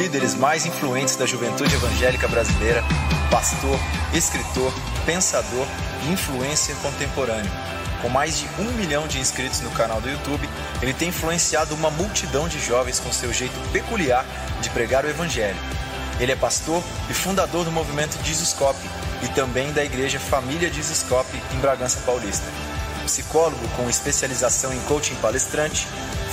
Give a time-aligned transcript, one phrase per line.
[0.00, 2.82] líderes mais influentes da juventude evangélica brasileira,
[3.30, 3.78] pastor,
[4.14, 4.72] escritor,
[5.04, 5.66] pensador
[6.02, 7.50] e influência contemporâneo.
[8.00, 10.48] Com mais de um milhão de inscritos no canal do YouTube,
[10.80, 14.24] ele tem influenciado uma multidão de jovens com seu jeito peculiar
[14.62, 15.58] de pregar o Evangelho.
[16.18, 18.88] Ele é pastor e fundador do movimento Dizuscope
[19.22, 22.46] e também da igreja Família Dizuscope em Bragança Paulista.
[23.04, 25.86] Psicólogo com especialização em coaching palestrante,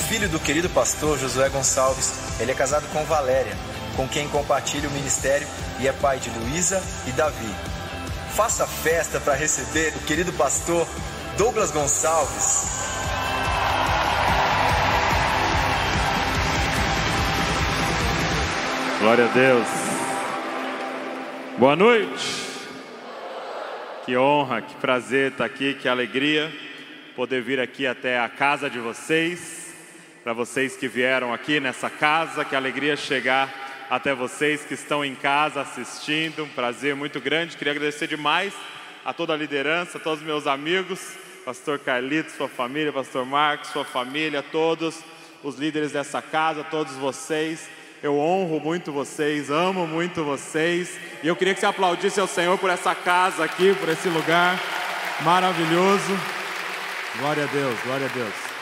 [0.07, 3.55] filho do querido pastor Josué Gonçalves, ele é casado com Valéria,
[3.95, 5.47] com quem compartilha o ministério
[5.79, 7.55] e é pai de Luísa e Davi.
[8.35, 10.87] Faça festa para receber o querido pastor
[11.37, 12.77] Douglas Gonçalves.
[18.99, 19.67] Glória a Deus.
[21.57, 22.45] Boa noite.
[24.05, 26.51] Que honra, que prazer estar aqui, que alegria
[27.15, 29.56] poder vir aqui até a casa de vocês.
[30.27, 35.15] Para vocês que vieram aqui nessa casa, que alegria chegar até vocês que estão em
[35.15, 36.43] casa assistindo.
[36.43, 37.55] Um prazer muito grande.
[37.55, 38.53] Queria agradecer demais
[39.05, 40.99] a toda a liderança, a todos os meus amigos
[41.45, 45.01] Pastor Carlito, sua família, Pastor Marcos, sua família, todos
[45.41, 47.69] os líderes dessa casa, todos vocês.
[48.03, 50.99] Eu honro muito vocês, amo muito vocês.
[51.23, 54.59] E eu queria que você aplaudisse ao Senhor por essa casa aqui, por esse lugar
[55.21, 56.19] maravilhoso.
[57.17, 58.56] Glória a Deus, glória a Deus.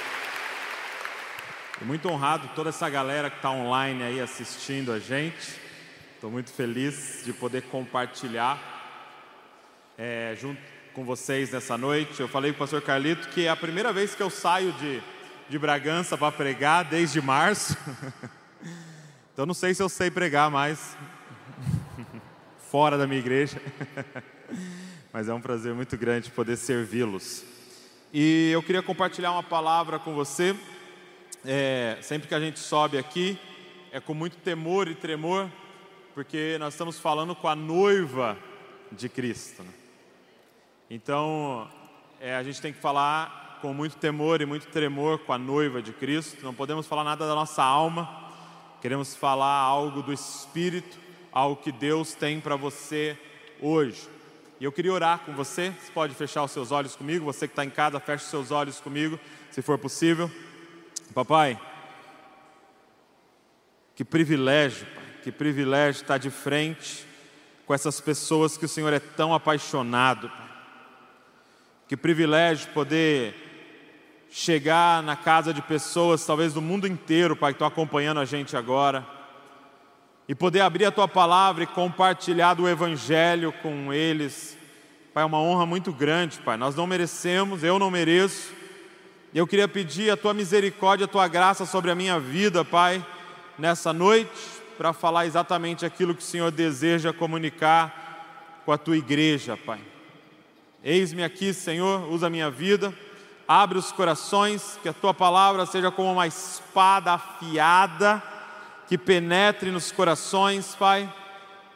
[1.76, 5.59] Estou muito honrado toda essa galera que está online aí assistindo a gente.
[6.14, 8.58] Estou muito feliz de poder compartilhar
[9.98, 10.62] é, junto
[10.94, 12.22] com vocês nessa noite.
[12.22, 15.03] Eu falei com o pastor Carlito que é a primeira vez que eu saio de,
[15.50, 17.76] de Bragança para pregar desde março.
[19.34, 20.96] então não sei se eu sei pregar mais
[22.72, 23.62] fora da minha igreja.
[25.12, 27.44] Mas é um prazer muito grande poder servi-los.
[28.14, 30.56] E eu queria compartilhar uma palavra com você.
[31.48, 33.38] É, sempre que a gente sobe aqui,
[33.92, 35.47] é com muito temor e tremor,
[36.16, 38.36] porque nós estamos falando com a noiva
[38.92, 39.62] de Cristo.
[39.62, 39.69] Né?
[40.90, 41.69] Então,
[42.19, 45.84] é, a gente tem que falar com muito temor e muito tremor com a noiva
[45.84, 46.44] de Cristo.
[46.44, 48.31] Não podemos falar nada da nossa alma.
[48.81, 50.98] Queremos falar algo do Espírito,
[51.31, 53.16] algo que Deus tem para você
[53.62, 54.09] hoje.
[54.59, 55.69] E eu queria orar com você.
[55.69, 57.25] Você pode fechar os seus olhos comigo.
[57.25, 59.19] Você que está em casa, feche os seus olhos comigo,
[59.52, 60.31] se for possível.
[61.14, 61.60] Papai,
[63.96, 67.06] que privilégio, pai, que privilégio estar de frente
[67.66, 70.30] com essas pessoas que o Senhor é tão apaixonado.
[70.30, 70.50] Pai.
[71.88, 73.34] Que privilégio poder
[74.30, 78.58] chegar na casa de pessoas, talvez do mundo inteiro, Pai, que estão acompanhando a gente
[78.58, 79.06] agora,
[80.28, 84.58] e poder abrir a Tua palavra e compartilhar do Evangelho com eles.
[85.14, 86.58] Pai, é uma honra muito grande, Pai.
[86.58, 88.52] Nós não merecemos, eu não mereço.
[89.35, 93.06] Eu queria pedir a Tua misericórdia, a Tua graça sobre a minha vida, Pai,
[93.59, 94.31] nessa noite,
[94.78, 99.81] para falar exatamente aquilo que o Senhor deseja comunicar com a Tua igreja, Pai.
[100.81, 102.94] Eis-me aqui, Senhor, usa a minha vida,
[103.45, 108.24] abre os corações, que a tua palavra seja como uma espada afiada,
[108.88, 111.13] que penetre nos corações, Pai,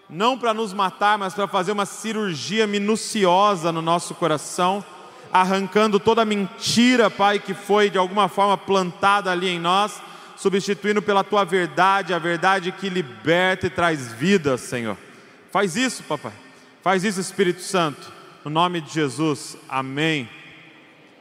[0.10, 4.82] não para nos matar, mas para fazer uma cirurgia minuciosa no nosso coração,
[5.32, 10.02] arrancando toda mentira, Pai, que foi de alguma forma plantada ali em nós,
[10.36, 14.98] substituindo pela tua verdade, a verdade que liberta e traz vida, Senhor.
[15.52, 16.34] Faz isso, papai.
[16.82, 18.12] Faz isso, Espírito Santo.
[18.44, 20.30] No nome de Jesus, amém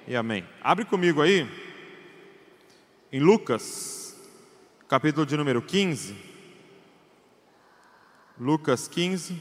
[0.07, 0.47] e amém.
[0.63, 1.49] Abre comigo aí,
[3.13, 4.17] em Lucas,
[4.89, 6.15] capítulo de número 15.
[8.39, 9.37] Lucas 15.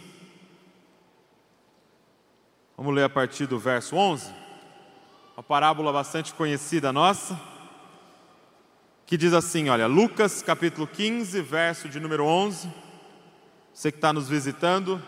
[2.76, 4.47] Vamos ler a partir do verso 11.
[5.38, 7.40] Uma parábola bastante conhecida nossa.
[9.06, 12.68] Que diz assim: olha, Lucas capítulo 15, verso de número 11.
[13.72, 15.00] Você que está nos visitando,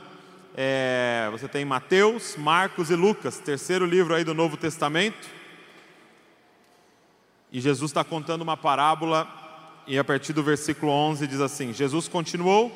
[0.55, 5.27] é, você tem Mateus, Marcos e Lucas, terceiro livro aí do Novo Testamento.
[7.51, 9.27] E Jesus está contando uma parábola,
[9.87, 12.71] e a partir do versículo 11 diz assim: Jesus continuou.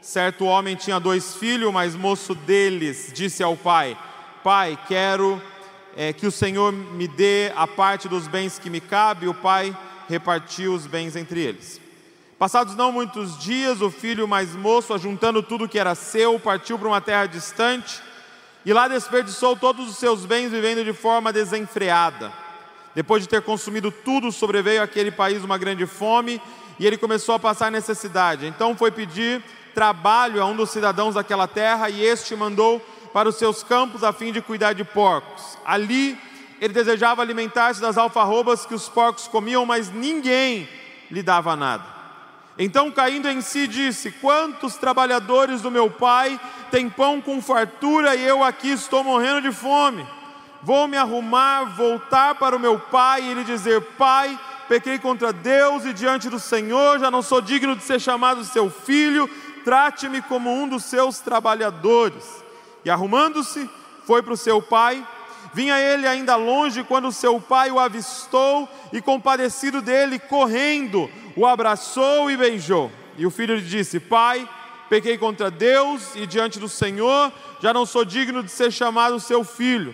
[0.00, 3.98] Certo homem tinha dois filhos, mas moço deles disse ao pai:
[4.42, 5.42] Pai, quero
[5.96, 9.26] é, que o Senhor me dê a parte dos bens que me cabe.
[9.26, 9.76] O pai
[10.08, 11.80] repartiu os bens entre eles.
[12.38, 16.86] Passados não muitos dias, o filho mais moço, ajuntando tudo que era seu, partiu para
[16.86, 18.02] uma terra distante
[18.62, 22.30] e lá desperdiçou todos os seus bens, vivendo de forma desenfreada.
[22.94, 26.42] Depois de ter consumido tudo, sobreveio àquele país uma grande fome
[26.78, 28.44] e ele começou a passar necessidade.
[28.44, 29.42] Então foi pedir
[29.74, 32.84] trabalho a um dos cidadãos daquela terra e este mandou
[33.16, 35.56] para os seus campos a fim de cuidar de porcos.
[35.64, 36.18] Ali
[36.60, 40.68] ele desejava alimentar-se das alfarrobas que os porcos comiam, mas ninguém
[41.10, 41.82] lhe dava nada.
[42.58, 46.38] Então, caindo em si, disse: Quantos trabalhadores do meu pai
[46.70, 50.06] têm pão com fartura e eu aqui estou morrendo de fome?
[50.62, 54.38] Vou me arrumar, voltar para o meu pai e lhe dizer: Pai,
[54.68, 58.68] pequei contra Deus e diante do Senhor, já não sou digno de ser chamado seu
[58.68, 59.26] filho,
[59.64, 62.44] trate-me como um dos seus trabalhadores.
[62.86, 63.68] E arrumando-se,
[64.04, 65.04] foi para o seu pai.
[65.52, 72.30] Vinha ele ainda longe quando seu pai o avistou e, compadecido dele, correndo, o abraçou
[72.30, 72.92] e beijou.
[73.18, 74.48] E o filho lhe disse: Pai,
[74.88, 79.42] pequei contra Deus e diante do Senhor, já não sou digno de ser chamado seu
[79.42, 79.92] filho.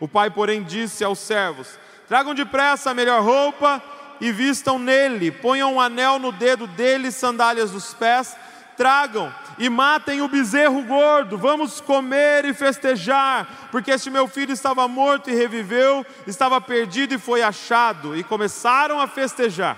[0.00, 1.78] O pai, porém, disse aos servos:
[2.08, 3.80] Tragam depressa a melhor roupa
[4.20, 8.36] e vistam nele, ponham um anel no dedo dele, sandálias dos pés,
[8.82, 14.88] tragam e matem o bezerro gordo, vamos comer e festejar, porque este meu filho estava
[14.88, 19.76] morto e reviveu, estava perdido e foi achado, e começaram a festejar.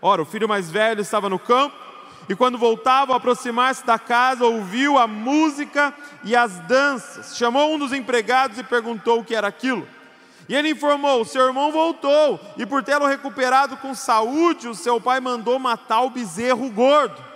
[0.00, 1.74] Ora, o filho mais velho estava no campo,
[2.28, 5.92] e quando voltava a aproximar-se da casa, ouviu a música
[6.22, 7.36] e as danças.
[7.36, 9.84] Chamou um dos empregados e perguntou o que era aquilo.
[10.48, 15.18] E ele informou: seu irmão voltou, e por tê-lo recuperado com saúde, o seu pai
[15.18, 17.27] mandou matar o bezerro gordo.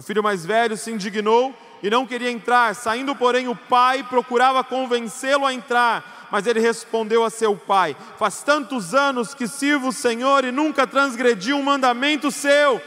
[0.00, 2.74] O filho mais velho se indignou e não queria entrar.
[2.74, 6.26] Saindo, porém, o pai procurava convencê-lo a entrar.
[6.30, 10.86] Mas ele respondeu a seu pai: Faz tantos anos que sirvo o Senhor e nunca
[10.86, 12.80] transgredi um mandamento seu.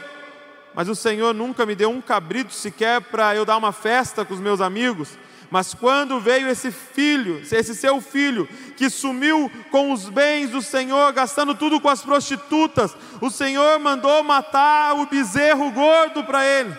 [0.74, 4.34] Mas o Senhor nunca me deu um cabrito sequer para eu dar uma festa com
[4.34, 5.16] os meus amigos.
[5.48, 11.12] Mas quando veio esse filho, esse seu filho, que sumiu com os bens do Senhor,
[11.12, 16.74] gastando tudo com as prostitutas, o Senhor mandou matar o bezerro gordo para ele.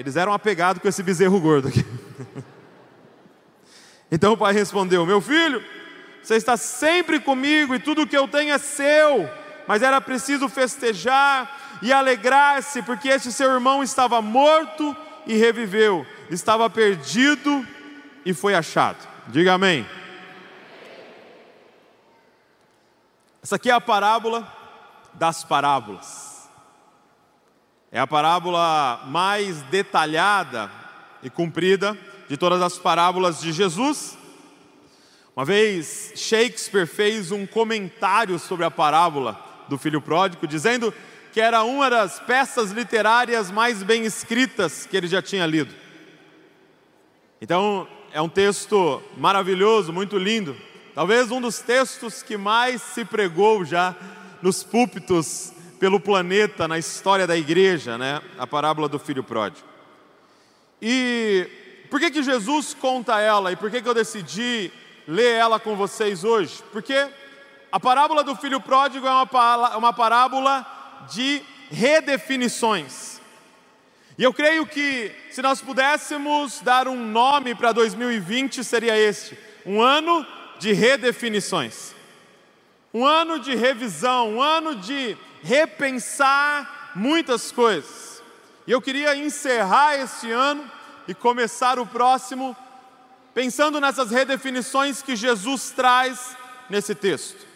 [0.00, 1.84] Eles eram apegados com esse bezerro gordo aqui.
[4.12, 5.64] Então o pai respondeu: Meu filho,
[6.20, 9.30] você está sempre comigo e tudo que eu tenho é seu.
[9.68, 14.96] Mas era preciso festejar e alegrar-se, porque este seu irmão estava morto
[15.28, 17.64] e reviveu, estava perdido
[18.26, 18.98] e foi achado.
[19.28, 19.88] Diga amém.
[23.40, 24.52] Essa aqui é a parábola
[25.14, 26.29] das parábolas.
[27.92, 30.70] É a parábola mais detalhada
[31.24, 31.98] e comprida
[32.28, 34.16] de todas as parábolas de Jesus.
[35.34, 40.94] Uma vez Shakespeare fez um comentário sobre a parábola do filho pródigo, dizendo
[41.32, 45.74] que era uma das peças literárias mais bem escritas que ele já tinha lido.
[47.40, 50.56] Então, é um texto maravilhoso, muito lindo.
[50.94, 53.96] Talvez um dos textos que mais se pregou já
[54.40, 58.20] nos púlpitos pelo planeta na história da igreja, né?
[58.38, 59.66] A parábola do filho pródigo.
[60.80, 61.48] E
[61.90, 64.70] por que que Jesus conta ela e por que que eu decidi
[65.08, 66.62] ler ela com vocês hoje?
[66.70, 67.08] Porque
[67.72, 70.66] a parábola do filho pródigo é uma, uma parábola
[71.10, 73.18] de redefinições.
[74.18, 79.80] E eu creio que se nós pudéssemos dar um nome para 2020 seria este: um
[79.80, 80.26] ano
[80.58, 81.94] de redefinições.
[82.92, 88.22] Um ano de revisão, um ano de repensar muitas coisas.
[88.66, 90.70] E eu queria encerrar este ano
[91.08, 92.56] e começar o próximo
[93.34, 96.36] pensando nessas redefinições que Jesus traz
[96.68, 97.46] nesse texto.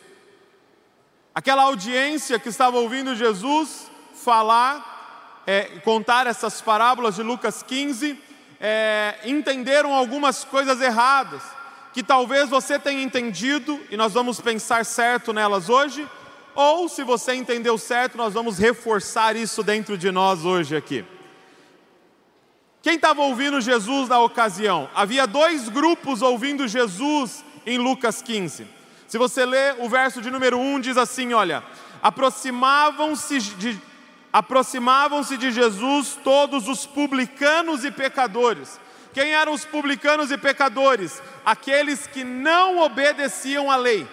[1.34, 8.18] Aquela audiência que estava ouvindo Jesus falar, é, contar essas parábolas de Lucas 15,
[8.60, 11.42] é, entenderam algumas coisas erradas,
[11.92, 16.08] que talvez você tenha entendido, e nós vamos pensar certo nelas hoje,
[16.54, 21.04] ou se você entendeu certo, nós vamos reforçar isso dentro de nós hoje aqui.
[22.82, 24.88] Quem estava ouvindo Jesus na ocasião?
[24.94, 28.66] Havia dois grupos ouvindo Jesus em Lucas 15.
[29.08, 31.64] Se você ler o verso de número 1, diz assim: olha,
[32.02, 33.80] aproximavam-se de,
[34.32, 38.78] aproximavam-se de Jesus todos os publicanos e pecadores.
[39.14, 41.22] Quem eram os publicanos e pecadores?
[41.44, 44.06] Aqueles que não obedeciam à lei.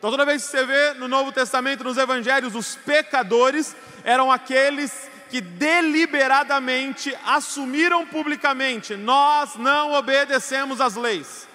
[0.00, 5.10] Então, toda vez que você vê no Novo Testamento, nos Evangelhos, os pecadores eram aqueles
[5.28, 11.46] que deliberadamente assumiram publicamente: nós não obedecemos às leis.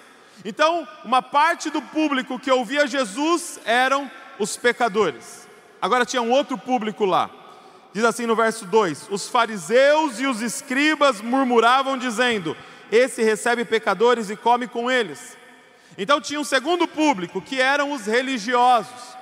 [0.44, 5.48] Então, uma parte do público que ouvia Jesus eram os pecadores.
[5.82, 7.28] Agora tinha um outro público lá.
[7.92, 12.56] Diz assim no verso 2: Os fariseus e os escribas murmuravam, dizendo:
[12.92, 15.36] Esse recebe pecadores e come com eles.
[15.98, 19.16] Então tinha um segundo público, que eram os religiosos.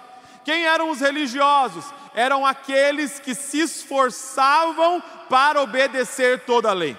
[0.44, 1.84] Quem eram os religiosos?
[2.14, 6.96] Eram aqueles que se esforçavam para obedecer toda a lei.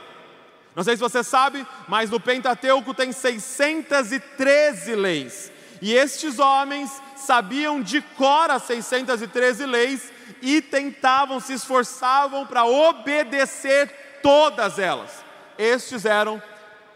[0.75, 5.51] Não sei se você sabe, mas no Pentateuco tem 613 leis.
[5.81, 14.19] E estes homens sabiam de cor as 613 leis e tentavam, se esforçavam para obedecer
[14.21, 15.23] todas elas.
[15.57, 16.41] Estes eram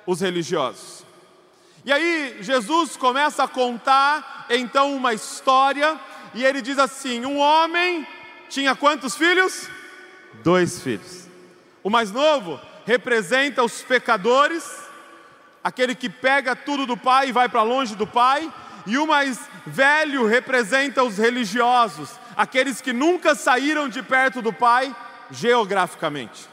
[0.05, 1.05] os religiosos.
[1.89, 6.00] E aí Jesus começa a contar então uma história
[6.36, 8.08] e ele diz assim: um homem
[8.48, 9.67] tinha quantos filhos?
[10.43, 11.27] Dois filhos.
[11.81, 14.72] O mais novo representa os pecadores,
[15.63, 18.53] aquele que pega tudo do pai e vai para longe do pai,
[18.86, 24.96] e o mais velho representa os religiosos, aqueles que nunca saíram de perto do pai
[25.31, 26.48] geograficamente.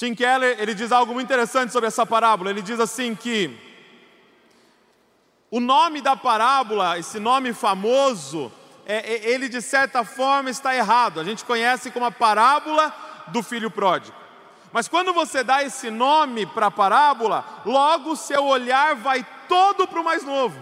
[0.00, 2.48] Tim Keller, ele diz algo muito interessante sobre essa parábola.
[2.48, 3.54] Ele diz assim que
[5.50, 8.50] o nome da parábola, esse nome famoso,
[8.86, 11.20] é, é, ele de certa forma está errado.
[11.20, 12.90] A gente conhece como a parábola
[13.26, 14.16] do filho pródigo.
[14.72, 19.86] Mas quando você dá esse nome para a parábola, logo o seu olhar vai todo
[19.86, 20.58] para o mais novo.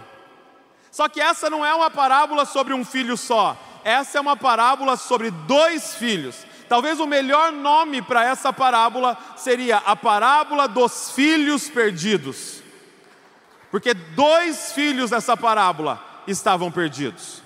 [0.91, 3.55] Só que essa não é uma parábola sobre um filho só,
[3.85, 6.48] essa é uma parábola sobre dois filhos.
[6.69, 12.61] Talvez o melhor nome para essa parábola seria a parábola dos filhos perdidos.
[13.71, 17.41] Porque dois filhos dessa parábola estavam perdidos.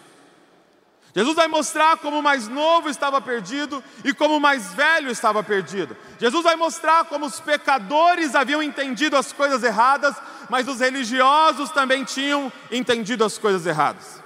[1.16, 5.44] Jesus vai mostrar como o mais novo estava perdido e como o mais velho estava
[5.44, 5.96] perdido.
[6.20, 10.16] Jesus vai mostrar como os pecadores haviam entendido as coisas erradas,
[10.50, 14.22] mas os religiosos também tinham entendido as coisas erradas.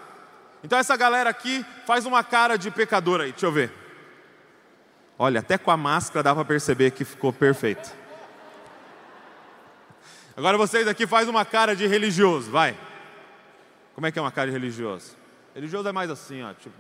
[0.63, 3.86] Então essa galera aqui faz uma cara de pecador aí, deixa eu ver.
[5.19, 7.91] Olha, até com a máscara dá para perceber que ficou perfeito.
[10.35, 12.77] Agora vocês aqui faz uma cara de religioso, vai.
[13.95, 15.17] Como é que é uma cara de religioso?
[15.55, 16.75] Religioso é mais assim, ó, tipo.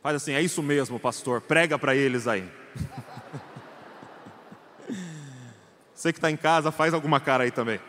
[0.00, 2.48] Faz assim, é isso mesmo, pastor, prega para eles aí.
[5.92, 7.80] Você que está em casa, faz alguma cara aí também.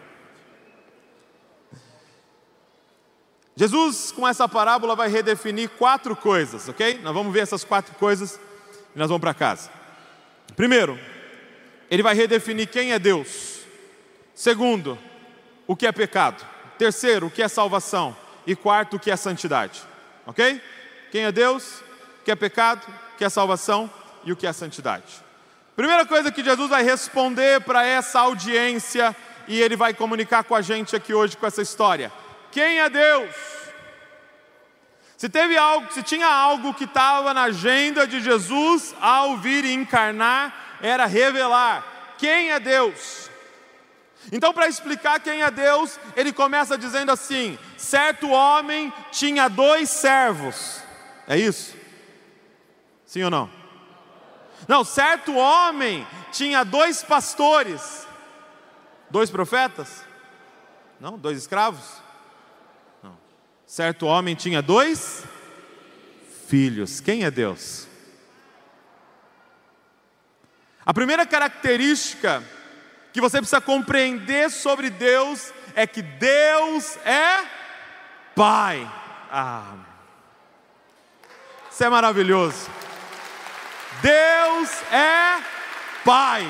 [3.59, 7.01] Jesus, com essa parábola, vai redefinir quatro coisas, ok?
[7.03, 8.39] Nós vamos ver essas quatro coisas
[8.95, 9.69] e nós vamos para casa.
[10.55, 10.97] Primeiro,
[11.91, 13.59] ele vai redefinir quem é Deus.
[14.33, 14.97] Segundo,
[15.67, 16.41] o que é pecado.
[16.77, 18.15] Terceiro, o que é salvação
[18.47, 19.81] e quarto, o que é santidade.
[20.25, 20.61] Ok?
[21.11, 21.81] Quem é Deus,
[22.21, 23.91] o que é pecado, o que é salvação
[24.23, 25.21] e o que é santidade.
[25.75, 29.13] Primeira coisa que Jesus vai responder para essa audiência
[29.49, 32.09] e ele vai comunicar com a gente aqui hoje com essa história.
[32.51, 33.35] Quem é Deus?
[35.17, 40.77] Se teve algo, se tinha algo que estava na agenda de Jesus ao vir encarnar,
[40.81, 43.29] era revelar quem é Deus.
[44.31, 50.81] Então, para explicar quem é Deus, ele começa dizendo assim: certo homem tinha dois servos.
[51.27, 51.75] É isso?
[53.05, 53.49] Sim ou não?
[54.67, 58.07] Não, certo homem tinha dois pastores.
[59.09, 60.05] Dois profetas?
[60.99, 61.83] Não, dois escravos?
[63.69, 65.23] Certo homem tinha dois
[66.47, 66.99] filhos.
[66.99, 67.87] Quem é Deus?
[70.83, 72.43] A primeira característica
[73.13, 77.45] que você precisa compreender sobre Deus é que Deus é
[78.35, 78.91] Pai.
[79.31, 79.75] Ah,
[81.71, 82.71] isso é maravilhoso.
[84.01, 85.43] Deus é
[86.03, 86.43] Pai.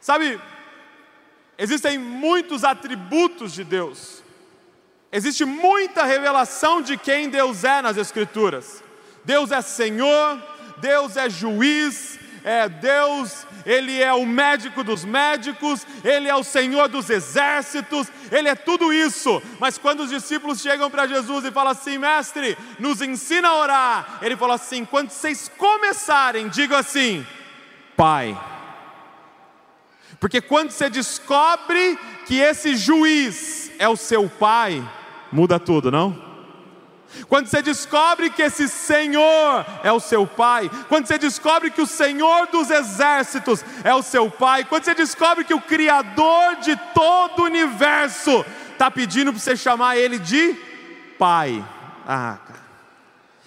[0.00, 0.40] Sabe,
[1.62, 4.20] existem muitos atributos de Deus,
[5.12, 8.82] existe muita revelação de quem Deus é nas Escrituras.
[9.24, 10.42] Deus é Senhor,
[10.78, 16.88] Deus é juiz, é Deus, Ele é o médico dos médicos, Ele é o Senhor
[16.88, 19.40] dos exércitos, Ele é tudo isso.
[19.60, 24.18] Mas quando os discípulos chegam para Jesus e falam assim, mestre, nos ensina a orar,
[24.20, 27.24] Ele fala assim: quando vocês começarem, digam assim,
[27.96, 28.36] Pai.
[30.22, 34.80] Porque quando você descobre que esse juiz é o seu pai,
[35.32, 36.16] muda tudo, não?
[37.28, 41.86] Quando você descobre que esse Senhor é o seu Pai, quando você descobre que o
[41.86, 47.40] Senhor dos exércitos é o seu Pai, quando você descobre que o Criador de todo
[47.40, 50.54] o universo está pedindo para você chamar Ele de
[51.18, 51.62] Pai.
[52.06, 52.62] Ah, cara.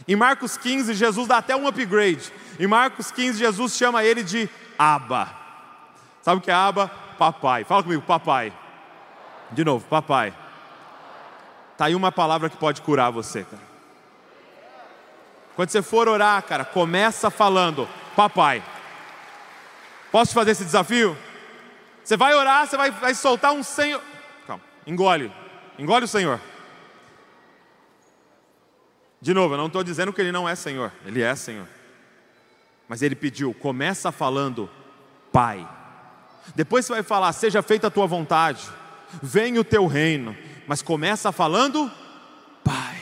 [0.05, 2.33] Em Marcos 15, Jesus dá até um upgrade.
[2.59, 5.44] Em Marcos 15, Jesus chama ele de Abba.
[6.25, 6.87] Sabe o que é Abba?
[7.19, 7.63] Papai.
[7.65, 8.51] Fala comigo, papai.
[9.51, 10.33] De novo, papai.
[11.77, 13.61] Tá aí uma palavra que pode curar você, cara.
[15.55, 18.63] Quando você for orar, cara, começa falando, papai.
[20.11, 21.15] Posso te fazer esse desafio?
[22.03, 24.01] Você vai orar, você vai, vai soltar um Senhor.
[24.47, 25.31] Calma, engole.
[25.77, 26.41] Engole o Senhor.
[29.21, 31.67] De novo, eu não estou dizendo que ele não é Senhor, ele é Senhor.
[32.87, 34.67] Mas ele pediu, começa falando,
[35.31, 35.74] Pai.
[36.53, 38.61] Depois você vai falar, seja feita a tua vontade,
[39.21, 40.35] venha o teu reino
[40.67, 41.91] mas começa falando
[42.63, 42.97] Pai.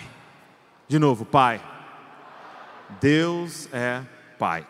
[0.87, 1.61] De novo, Pai.
[2.99, 4.01] Deus é
[4.37, 4.65] Pai.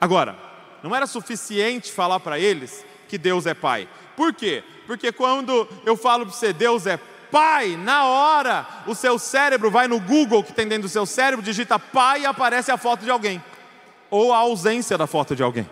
[0.00, 0.36] Agora,
[0.82, 3.88] não era suficiente falar para eles que Deus é Pai.
[4.16, 4.62] Por quê?
[4.86, 6.98] Porque quando eu falo para você, Deus é
[7.30, 11.44] Pai, na hora o seu cérebro vai no Google que tem dentro do seu cérebro,
[11.44, 13.42] digita Pai e aparece a foto de alguém,
[14.10, 15.68] ou a ausência da foto de alguém.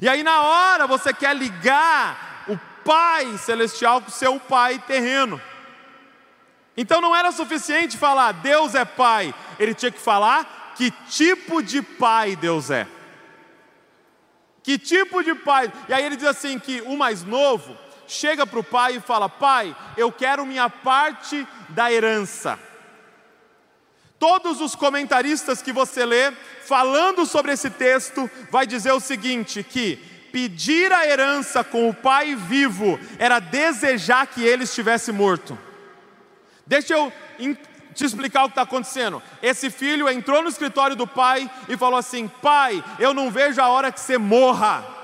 [0.00, 5.40] E aí, na hora, você quer ligar o Pai celestial com o seu Pai terreno.
[6.76, 11.82] Então não era suficiente falar Deus é Pai, ele tinha que falar que tipo de
[11.82, 12.86] Pai Deus é.
[14.62, 15.72] Que tipo de pai?
[15.88, 19.28] E aí ele diz assim: que o mais novo chega para o pai e fala:
[19.28, 22.58] Pai, eu quero minha parte da herança.
[24.20, 26.30] Todos os comentaristas que você lê,
[26.66, 29.96] falando sobre esse texto, vai dizer o seguinte: que
[30.30, 35.58] pedir a herança com o pai vivo era desejar que ele estivesse morto.
[36.66, 37.10] Deixa eu
[37.94, 39.22] te explicar o que está acontecendo.
[39.42, 43.68] Esse filho entrou no escritório do pai e falou assim: Pai, eu não vejo a
[43.68, 44.99] hora que você morra.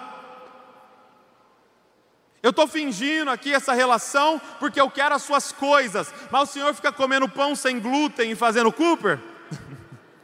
[2.47, 6.73] Eu estou fingindo aqui essa relação porque eu quero as suas coisas, mas o senhor
[6.75, 9.19] fica comendo pão sem glúten e fazendo Cooper?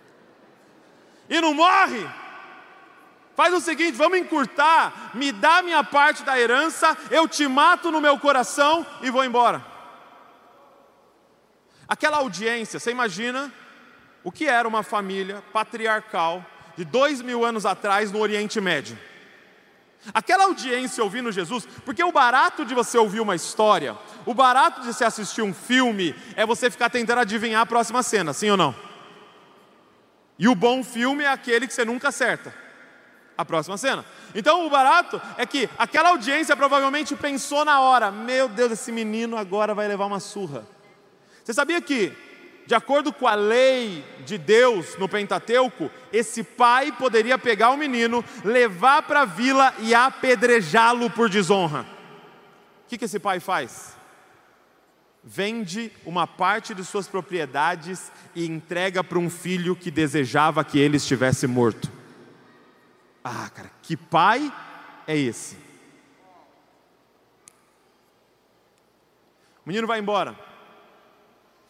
[1.29, 2.09] e não morre?
[3.35, 8.01] Faz o seguinte, vamos encurtar, me dá minha parte da herança, eu te mato no
[8.01, 9.61] meu coração e vou embora.
[11.89, 13.53] Aquela audiência, você imagina
[14.23, 18.97] o que era uma família patriarcal de dois mil anos atrás no Oriente Médio.
[20.13, 24.89] Aquela audiência ouvindo Jesus, porque o barato de você ouvir uma história, o barato de
[24.89, 28.75] você assistir um filme, é você ficar tentando adivinhar a próxima cena, sim ou não?
[30.39, 32.53] E o bom filme é aquele que você nunca acerta
[33.37, 34.05] a próxima cena.
[34.35, 39.37] Então o barato é que aquela audiência provavelmente pensou na hora: meu Deus, esse menino
[39.37, 40.67] agora vai levar uma surra.
[41.45, 42.13] Você sabia que,
[42.73, 48.25] de acordo com a lei de Deus no Pentateuco, esse pai poderia pegar o menino,
[48.43, 51.83] levar para a vila e apedrejá-lo por desonra?
[51.83, 53.95] O que, que esse pai faz?
[55.23, 60.97] Vende uma parte de suas propriedades e entrega para um filho que desejava que ele
[60.97, 61.93] estivesse morto.
[63.23, 64.51] Ah, cara, que pai
[65.07, 65.57] é esse?
[69.63, 70.52] O menino vai embora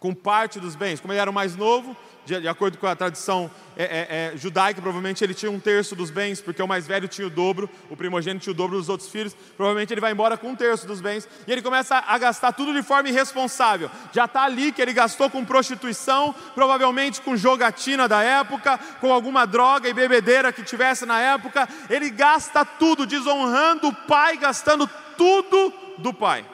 [0.02, 0.98] com parte dos bens.
[0.98, 4.36] Como ele era o mais novo, de, de acordo com a tradição é, é, é,
[4.36, 7.70] judaica, provavelmente ele tinha um terço dos bens, porque o mais velho tinha o dobro,
[7.88, 9.32] o primogênito tinha o dobro dos outros filhos.
[9.56, 12.74] Provavelmente ele vai embora com um terço dos bens e ele começa a gastar tudo
[12.74, 13.88] de forma irresponsável.
[14.12, 19.46] Já está ali que ele gastou com prostituição, provavelmente com jogatina da época, com alguma
[19.46, 21.68] droga e bebedeira que tivesse na época.
[21.88, 26.44] Ele gasta tudo, desonrando o pai, gastando tudo do pai.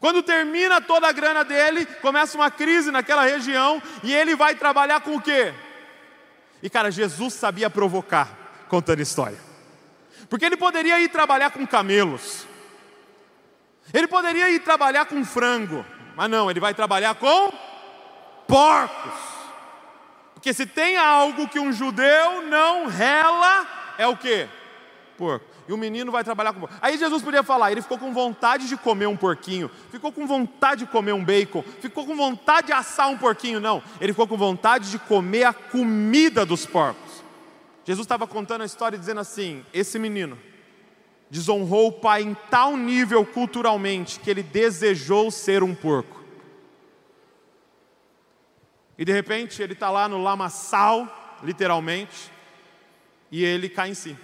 [0.00, 5.00] Quando termina toda a grana dele, começa uma crise naquela região e ele vai trabalhar
[5.00, 5.54] com o quê?
[6.62, 8.28] E cara, Jesus sabia provocar
[8.68, 9.38] contando história.
[10.28, 12.46] Porque ele poderia ir trabalhar com camelos.
[13.92, 15.84] Ele poderia ir trabalhar com frango,
[16.16, 17.52] mas não, ele vai trabalhar com
[18.46, 19.14] porcos.
[20.34, 24.48] Porque se tem algo que um judeu não rela, é o que?
[25.16, 26.68] Porco e o menino vai trabalhar com.
[26.80, 30.84] Aí Jesus podia falar, ele ficou com vontade de comer um porquinho, ficou com vontade
[30.84, 33.82] de comer um bacon, ficou com vontade de assar um porquinho, não.
[34.00, 37.24] Ele ficou com vontade de comer a comida dos porcos.
[37.84, 40.38] Jesus estava contando a história dizendo assim: esse menino
[41.28, 46.24] desonrou o pai em tal nível culturalmente que ele desejou ser um porco.
[48.98, 52.30] E de repente ele está lá no lamaçal, literalmente,
[53.30, 54.16] e ele cai em si.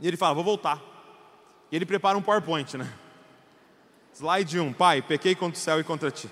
[0.00, 0.80] E ele fala: Vou voltar.
[1.70, 2.90] E ele prepara um PowerPoint, né?
[4.14, 6.28] Slide 1, um, pai, pequei contra o céu e contra ti.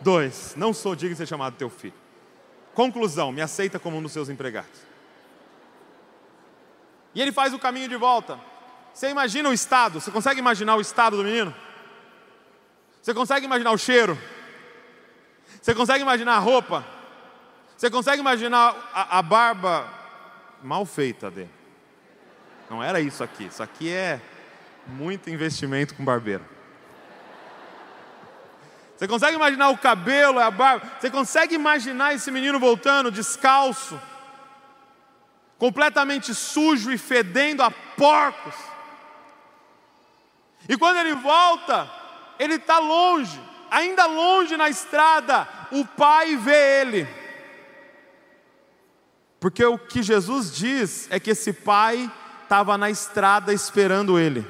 [0.00, 1.94] 2, não sou digno de ser chamado teu filho.
[2.74, 4.80] Conclusão, me aceita como um dos seus empregados.
[7.14, 8.38] E ele faz o caminho de volta.
[8.92, 10.00] Você imagina o estado?
[10.00, 11.54] Você consegue imaginar o estado do menino?
[13.02, 14.18] Você consegue imaginar o cheiro?
[15.60, 16.84] Você consegue imaginar a roupa?
[17.76, 19.88] Você consegue imaginar a, a barba
[20.62, 21.55] mal feita dele?
[22.68, 23.44] Não era isso aqui.
[23.44, 24.20] Isso aqui é
[24.86, 26.44] muito investimento com barbeiro.
[28.96, 30.90] Você consegue imaginar o cabelo, a barba?
[30.98, 34.00] Você consegue imaginar esse menino voltando descalço,
[35.58, 38.54] completamente sujo e fedendo a porcos?
[40.68, 41.90] E quando ele volta,
[42.38, 43.38] ele está longe,
[43.70, 47.08] ainda longe na estrada, o pai vê ele.
[49.38, 52.10] Porque o que Jesus diz é que esse pai
[52.46, 54.46] estava na estrada esperando ele.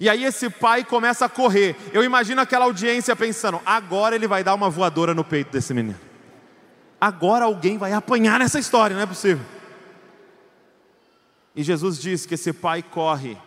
[0.00, 1.74] E aí esse pai começa a correr.
[1.92, 5.98] Eu imagino aquela audiência pensando: agora ele vai dar uma voadora no peito desse menino.
[7.00, 9.44] Agora alguém vai apanhar nessa história, não é possível.
[11.54, 13.38] E Jesus diz que esse pai corre,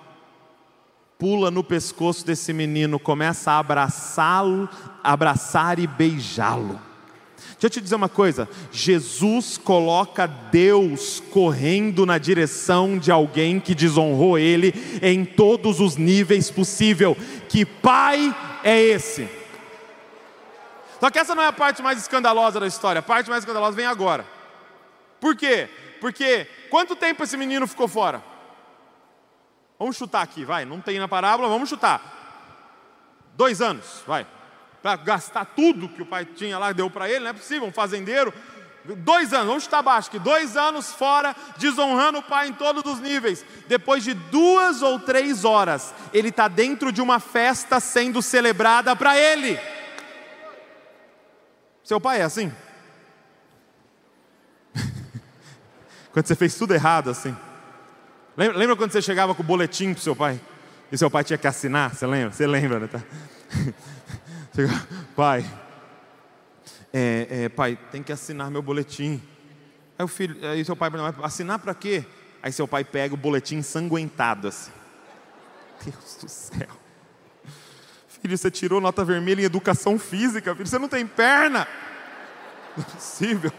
[1.19, 4.67] pula no pescoço desse menino, começa a abraçá-lo,
[5.03, 6.90] abraçar e beijá-lo.
[7.61, 13.75] Deixa eu te dizer uma coisa: Jesus coloca Deus correndo na direção de alguém que
[13.75, 17.15] desonrou Ele em todos os níveis possível.
[17.47, 19.29] Que pai é esse?
[20.99, 23.77] Só que essa não é a parte mais escandalosa da história, a parte mais escandalosa
[23.77, 24.25] vem agora.
[25.19, 25.69] Por quê?
[25.99, 28.23] Porque quanto tempo esse menino ficou fora?
[29.77, 32.01] Vamos chutar aqui, vai, não tem na parábola, vamos chutar.
[33.35, 34.25] Dois anos, vai,
[34.81, 37.71] para gastar tudo que o pai tinha lá, deu para ele, não é possível, um
[37.71, 38.33] fazendeiro.
[38.83, 42.99] Dois anos, vamos chutar baixo, que dois anos fora, desonrando o pai em todos os
[42.99, 43.45] níveis.
[43.67, 49.15] Depois de duas ou três horas, ele está dentro de uma festa sendo celebrada para
[49.15, 49.59] ele.
[51.83, 52.51] Seu pai é assim?
[56.11, 57.37] quando você fez tudo errado assim.
[58.35, 60.41] Lembra, lembra quando você chegava com o boletim para seu pai?
[60.91, 61.93] E seu pai tinha que assinar?
[61.93, 62.31] Você lembra?
[62.31, 62.87] Você lembra, né?
[62.87, 63.01] Tá?
[65.15, 65.45] pai,
[66.93, 69.21] é, é, pai, tem que assinar meu boletim.
[69.97, 72.03] Aí o filho, aí seu pai pergunta, assinar para quê?
[72.41, 74.71] Aí seu pai pega o boletim ensanguentado assim.
[75.83, 76.69] Deus do céu.
[78.07, 81.67] Filho, você tirou nota vermelha em educação física, filho, você não tem perna.
[82.77, 83.51] Não é possível.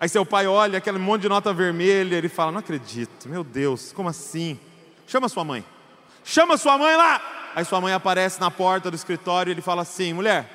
[0.00, 3.92] Aí seu pai olha aquele monte de nota vermelha, ele fala: Não acredito, meu Deus,
[3.92, 4.58] como assim?
[5.06, 5.64] Chama sua mãe.
[6.24, 7.20] Chama sua mãe lá.
[7.56, 10.46] Aí sua mãe aparece na porta do escritório e ele fala assim: mulher,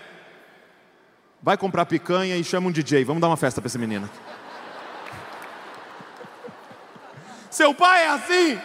[1.41, 4.07] vai comprar picanha e chama um DJ, vamos dar uma festa para esse menino.
[7.49, 8.61] Seu pai é assim?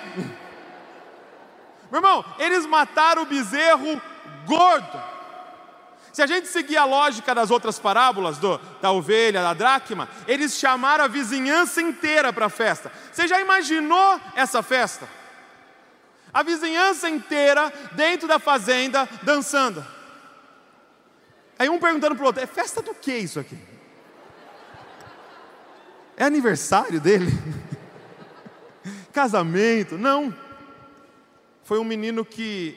[1.90, 3.98] Meu irmão, eles mataram o bezerro
[4.44, 5.02] gordo.
[6.12, 10.58] Se a gente seguir a lógica das outras parábolas, do, da ovelha, da dracma, eles
[10.58, 12.92] chamaram a vizinhança inteira para a festa.
[13.10, 15.08] Você já imaginou essa festa?
[16.36, 19.82] A vizinhança inteira dentro da fazenda dançando.
[21.58, 23.56] Aí um perguntando para o outro: é festa do que isso aqui?
[26.14, 27.32] É aniversário dele?
[29.14, 29.96] Casamento?
[29.96, 30.36] Não.
[31.62, 32.76] Foi um menino que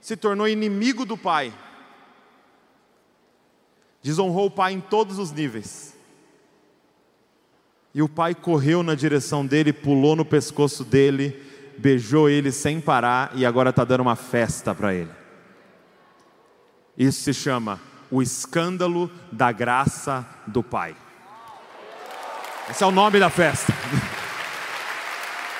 [0.00, 1.52] se tornou inimigo do pai,
[4.02, 5.94] desonrou o pai em todos os níveis.
[7.92, 11.47] E o pai correu na direção dele, pulou no pescoço dele
[11.78, 15.10] beijou ele sem parar e agora está dando uma festa para ele.
[16.96, 20.96] Isso se chama o escândalo da graça do Pai.
[22.68, 23.72] Esse é o nome da festa.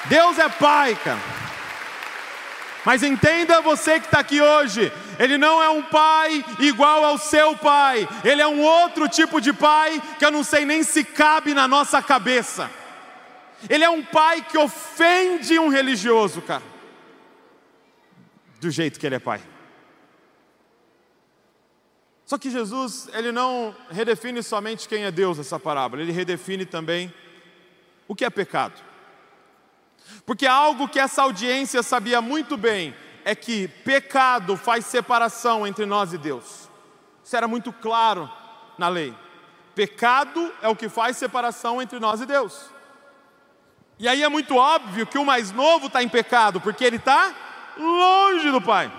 [0.06, 1.38] Deus é Pai, cara.
[2.84, 7.56] Mas entenda você que está aqui hoje, Ele não é um pai igual ao seu
[7.56, 11.54] pai, Ele é um outro tipo de pai que eu não sei nem se cabe
[11.54, 12.70] na nossa cabeça.
[13.68, 16.62] Ele é um pai que ofende um religioso, cara.
[18.60, 19.40] Do jeito que ele é pai.
[22.24, 27.12] Só que Jesus, ele não redefine somente quem é Deus nessa parábola, ele redefine também
[28.06, 28.74] o que é pecado.
[30.26, 32.94] Porque algo que essa audiência sabia muito bem
[33.24, 36.68] é que pecado faz separação entre nós e Deus.
[37.24, 38.30] Isso era muito claro
[38.76, 39.14] na lei.
[39.74, 42.70] Pecado é o que faz separação entre nós e Deus.
[43.98, 47.34] E aí é muito óbvio que o mais novo está em pecado, porque ele está
[47.76, 48.92] longe do pai.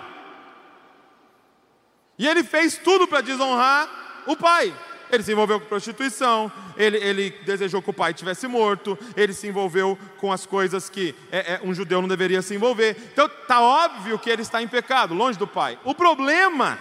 [2.17, 4.75] E ele fez tudo para desonrar o pai.
[5.09, 9.47] Ele se envolveu com prostituição, ele, ele, desejou que o pai tivesse morto, ele se
[9.47, 12.95] envolveu com as coisas que é, é, um judeu não deveria se envolver.
[13.11, 15.79] Então está óbvio que ele está em pecado, longe do pai.
[15.83, 16.77] O problema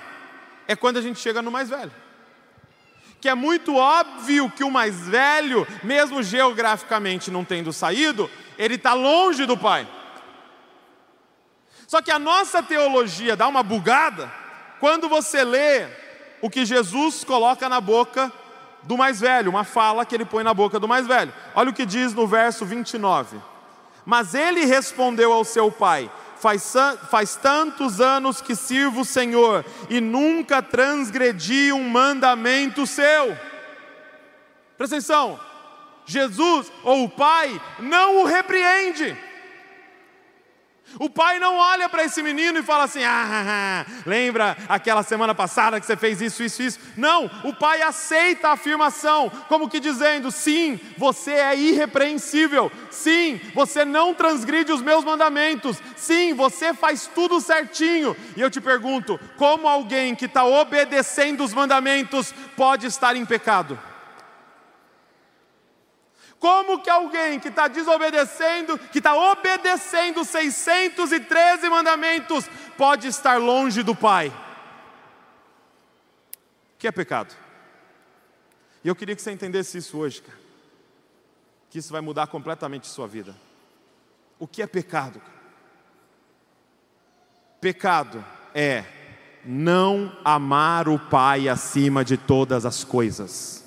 [0.67, 1.93] é quando a gente chega no mais velho
[3.21, 8.95] que é muito óbvio que o mais velho, mesmo geograficamente não tendo saído, ele está
[8.95, 9.87] longe do pai.
[11.87, 14.31] Só que a nossa teologia dá uma bugada
[14.79, 15.87] quando você lê
[16.41, 18.33] o que Jesus coloca na boca
[18.83, 21.33] do mais velho, uma fala que ele põe na boca do mais velho.
[21.55, 23.39] Olha o que diz no verso 29.
[24.05, 26.75] Mas ele respondeu ao seu pai: faz,
[27.11, 33.37] faz tantos anos que sirvo o Senhor e nunca transgredi um mandamento seu.
[34.77, 35.39] Presta atenção,
[36.07, 39.28] Jesus ou o Pai não o repreende.
[40.99, 45.79] O pai não olha para esse menino e fala assim: ah, lembra aquela semana passada
[45.79, 46.79] que você fez isso, isso, isso.
[46.97, 53.85] Não, o pai aceita a afirmação, como que dizendo: sim, você é irrepreensível, sim, você
[53.85, 58.17] não transgride os meus mandamentos, sim, você faz tudo certinho.
[58.37, 63.79] E eu te pergunto: como alguém que está obedecendo os mandamentos pode estar em pecado?
[66.39, 73.95] Como que alguém que está desobedecendo, que está obedecendo 613 mandamentos, pode estar longe do
[73.95, 74.29] Pai?
[76.75, 77.35] O que é pecado?
[78.85, 80.39] E eu queria que você entendesse isso hoje, cara.
[81.71, 83.35] Que isso vai mudar completamente a sua vida.
[84.39, 85.21] O que é pecado?
[87.61, 88.25] Pecado
[88.55, 88.85] é
[89.45, 93.65] não amar o Pai acima de todas as coisas.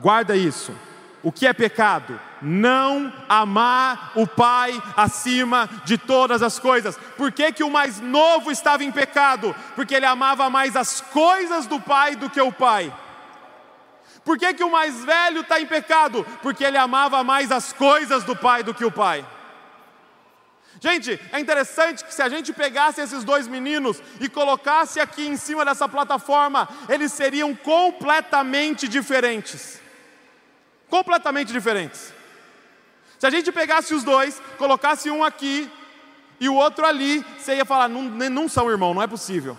[0.00, 0.72] Guarda isso.
[1.22, 2.18] O que é pecado?
[2.40, 6.96] Não amar o pai acima de todas as coisas.
[7.16, 9.54] Por que, que o mais novo estava em pecado?
[9.74, 12.92] Porque ele amava mais as coisas do pai do que o pai.
[14.24, 16.24] Por que, que o mais velho está em pecado?
[16.40, 19.26] Porque ele amava mais as coisas do pai do que o pai.
[20.80, 25.36] Gente, é interessante que se a gente pegasse esses dois meninos e colocasse aqui em
[25.36, 29.80] cima dessa plataforma, eles seriam completamente diferentes
[30.88, 32.12] completamente diferentes.
[33.18, 35.70] Se a gente pegasse os dois, colocasse um aqui
[36.40, 39.56] e o outro ali, você ia falar: não, não são irmãos, não é possível.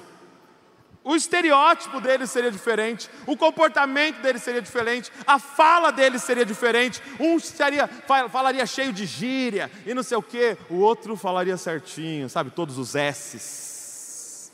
[1.03, 7.01] O estereótipo deles seria diferente, o comportamento deles seria diferente, a fala deles seria diferente.
[7.19, 12.29] Um seria, falaria cheio de gíria e não sei o que, o outro falaria certinho,
[12.29, 12.51] sabe?
[12.51, 14.51] Todos os S's.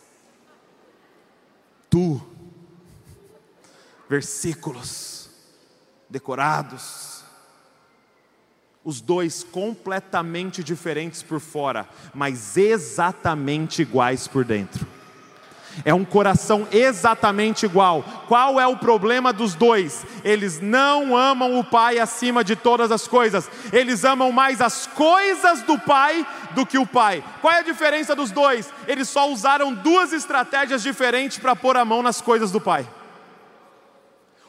[1.89, 2.21] Tu.
[4.07, 5.14] Versículos
[6.09, 7.23] decorados.
[8.83, 14.85] Os dois completamente diferentes por fora, mas exatamente iguais por dentro.
[15.83, 18.03] É um coração exatamente igual.
[18.27, 20.05] Qual é o problema dos dois?
[20.23, 23.49] Eles não amam o Pai acima de todas as coisas.
[23.73, 27.23] Eles amam mais as coisas do Pai do que o Pai.
[27.41, 28.71] Qual é a diferença dos dois?
[28.87, 32.87] Eles só usaram duas estratégias diferentes para pôr a mão nas coisas do Pai.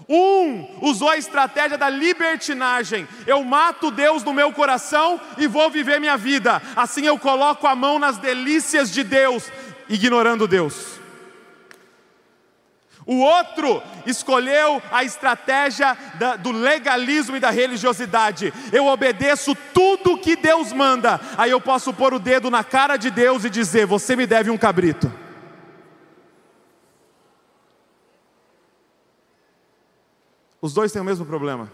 [0.08, 3.08] Um usou a estratégia da libertinagem.
[3.26, 6.62] Eu mato Deus no meu coração e vou viver minha vida.
[6.76, 9.50] Assim eu coloco a mão nas delícias de Deus,
[9.88, 10.96] ignorando Deus.
[13.04, 18.52] O outro escolheu a estratégia da, do legalismo e da religiosidade.
[18.72, 21.20] Eu obedeço tudo que Deus manda.
[21.38, 24.50] Aí eu posso pôr o dedo na cara de Deus e dizer: Você me deve
[24.50, 25.25] um cabrito.
[30.60, 31.70] Os dois têm o mesmo problema.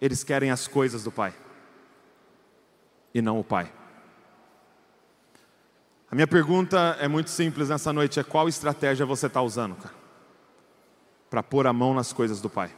[0.00, 1.34] Eles querem as coisas do Pai
[3.14, 3.72] e não o Pai.
[6.10, 9.94] A minha pergunta é muito simples nessa noite: é qual estratégia você está usando, cara,
[11.30, 12.70] para pôr a mão nas coisas do Pai?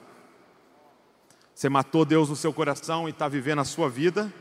[1.54, 4.32] Você matou Deus no seu coração e está vivendo a sua vida?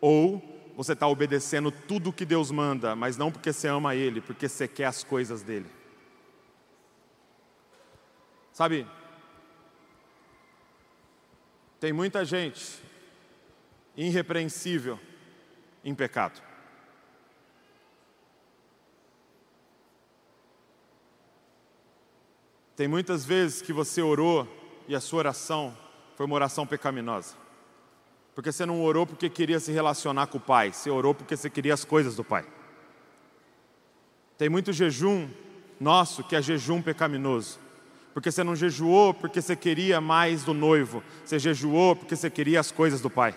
[0.00, 0.42] Ou
[0.76, 4.68] você está obedecendo tudo que Deus manda, mas não porque você ama Ele, porque você
[4.68, 5.66] quer as coisas dele?
[8.52, 8.86] Sabe,
[11.80, 12.82] tem muita gente
[13.96, 14.98] irrepreensível
[15.84, 16.40] em pecado.
[22.74, 24.46] Tem muitas vezes que você orou
[24.86, 25.76] e a sua oração
[26.16, 27.36] foi uma oração pecaminosa.
[28.34, 31.50] Porque você não orou porque queria se relacionar com o Pai, você orou porque você
[31.50, 32.46] queria as coisas do Pai.
[34.36, 35.28] Tem muito jejum
[35.80, 37.58] nosso que é jejum pecaminoso
[38.14, 42.60] porque você não jejuou porque você queria mais do noivo, você jejuou porque você queria
[42.60, 43.34] as coisas do pai.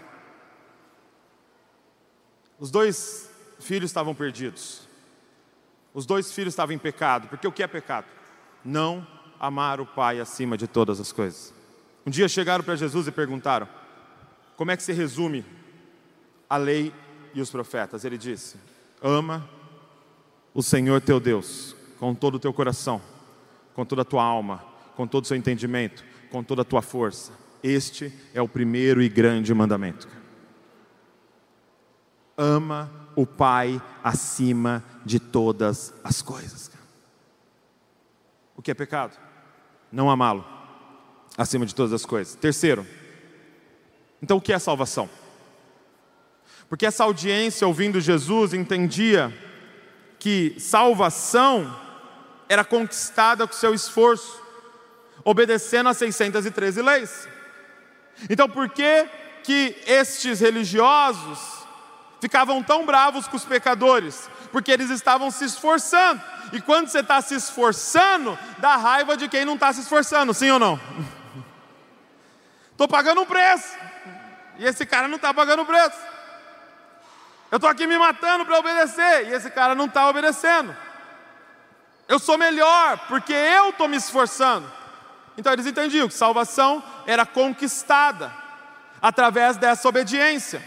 [2.60, 3.30] Os dois
[3.60, 4.88] filhos estavam perdidos,
[5.94, 8.06] os dois filhos estavam em pecado, porque o que é pecado?
[8.64, 9.06] Não
[9.40, 11.54] amar o pai acima de todas as coisas.
[12.06, 13.68] Um dia chegaram para Jesus e perguntaram:
[14.56, 15.44] como é que se resume
[16.50, 16.94] a lei
[17.34, 18.06] e os profetas?
[18.06, 18.58] Ele disse:
[19.02, 19.48] ama
[20.54, 23.02] o Senhor teu Deus com todo o teu coração,
[23.74, 24.64] com toda a tua alma,
[24.96, 27.32] com todo o seu entendimento, com toda a tua força.
[27.64, 30.08] Este é o primeiro e grande mandamento.
[32.38, 36.72] Ama o Pai acima de todas as coisas.
[38.56, 39.18] O que é pecado?
[39.92, 40.46] Não amá-lo
[41.38, 42.36] acima de todas as coisas.
[42.36, 42.86] Terceiro,
[44.22, 45.10] então o que é salvação?
[46.70, 49.34] Porque essa audiência ouvindo Jesus entendia
[50.18, 51.76] que salvação
[52.52, 54.42] era conquistada com seu esforço
[55.24, 57.30] obedecendo às 613 leis.
[58.30, 59.08] Então, por que
[59.42, 61.40] que estes religiosos
[62.20, 66.22] ficavam tão bravos com os pecadores, porque eles estavam se esforçando.
[66.52, 70.52] E quando você está se esforçando, dá raiva de quem não está se esforçando, sim
[70.52, 70.78] ou não?
[72.74, 73.78] Estou pagando um preço,
[74.58, 75.98] e esse cara não está pagando o preço.
[77.50, 80.76] Eu estou aqui me matando para obedecer, e esse cara não está obedecendo.
[82.12, 84.70] Eu sou melhor, porque eu estou me esforçando.
[85.38, 88.30] Então eles entendiam que salvação era conquistada
[89.02, 90.62] através dessa obediência.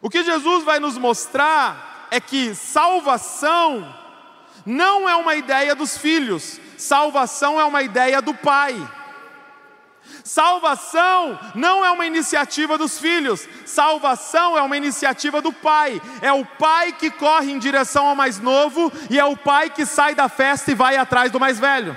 [0.00, 3.92] O que Jesus vai nos mostrar é que salvação
[4.64, 8.76] não é uma ideia dos filhos, salvação é uma ideia do Pai.
[10.28, 16.02] Salvação não é uma iniciativa dos filhos, salvação é uma iniciativa do pai.
[16.20, 19.86] É o pai que corre em direção ao mais novo e é o pai que
[19.86, 21.96] sai da festa e vai atrás do mais velho.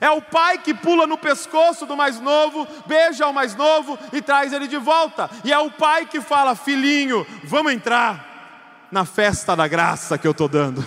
[0.00, 4.22] É o pai que pula no pescoço do mais novo, beija o mais novo e
[4.22, 5.28] traz ele de volta.
[5.42, 10.30] E é o pai que fala: Filhinho, vamos entrar na festa da graça que eu
[10.30, 10.86] estou dando.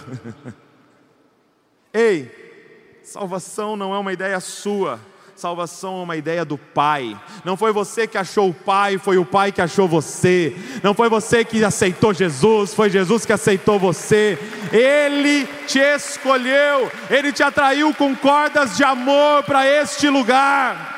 [1.93, 4.97] Ei, salvação não é uma ideia sua
[5.37, 7.15] Salvação é uma ideia do Pai.
[7.45, 10.55] Não foi você que achou o Pai, foi o Pai que achou você.
[10.81, 14.35] Não foi você que aceitou Jesus, foi Jesus que aceitou você.
[14.71, 20.95] Ele te escolheu, ele te atraiu com cordas de amor para este lugar.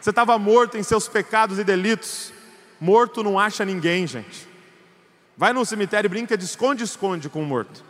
[0.00, 2.32] Você estava morto em seus pecados e delitos.
[2.80, 4.46] Morto não acha ninguém, gente.
[5.36, 7.84] Vai no cemitério e brinca de esconde-esconde com o morto.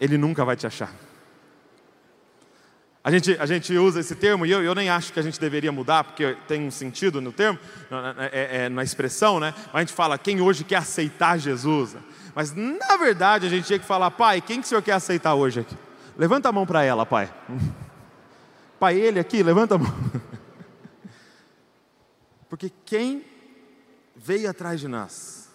[0.00, 0.92] Ele nunca vai te achar.
[3.06, 5.38] A gente, a gente usa esse termo, e eu, eu nem acho que a gente
[5.38, 7.58] deveria mudar, porque tem um sentido no termo,
[7.90, 9.52] na, é, é, na expressão, né?
[9.66, 11.98] Mas a gente fala, quem hoje quer aceitar Jesus?
[12.34, 15.34] Mas na verdade a gente tinha que falar, pai, quem que o senhor quer aceitar
[15.34, 15.76] hoje aqui?
[16.16, 17.32] Levanta a mão para ela, pai.
[18.80, 19.90] Pai, ele aqui, levanta a mão.
[22.50, 23.24] Porque quem
[24.16, 25.48] veio atrás de nós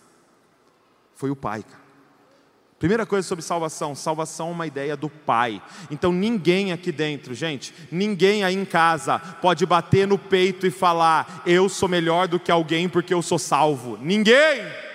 [1.13, 1.88] foi o pai, cara.
[2.79, 5.61] Primeira coisa sobre salvação: salvação é uma ideia do Pai.
[5.91, 11.43] Então ninguém aqui dentro, gente, ninguém aí em casa pode bater no peito e falar,
[11.45, 13.99] eu sou melhor do que alguém porque eu sou salvo.
[14.01, 14.88] Ninguém!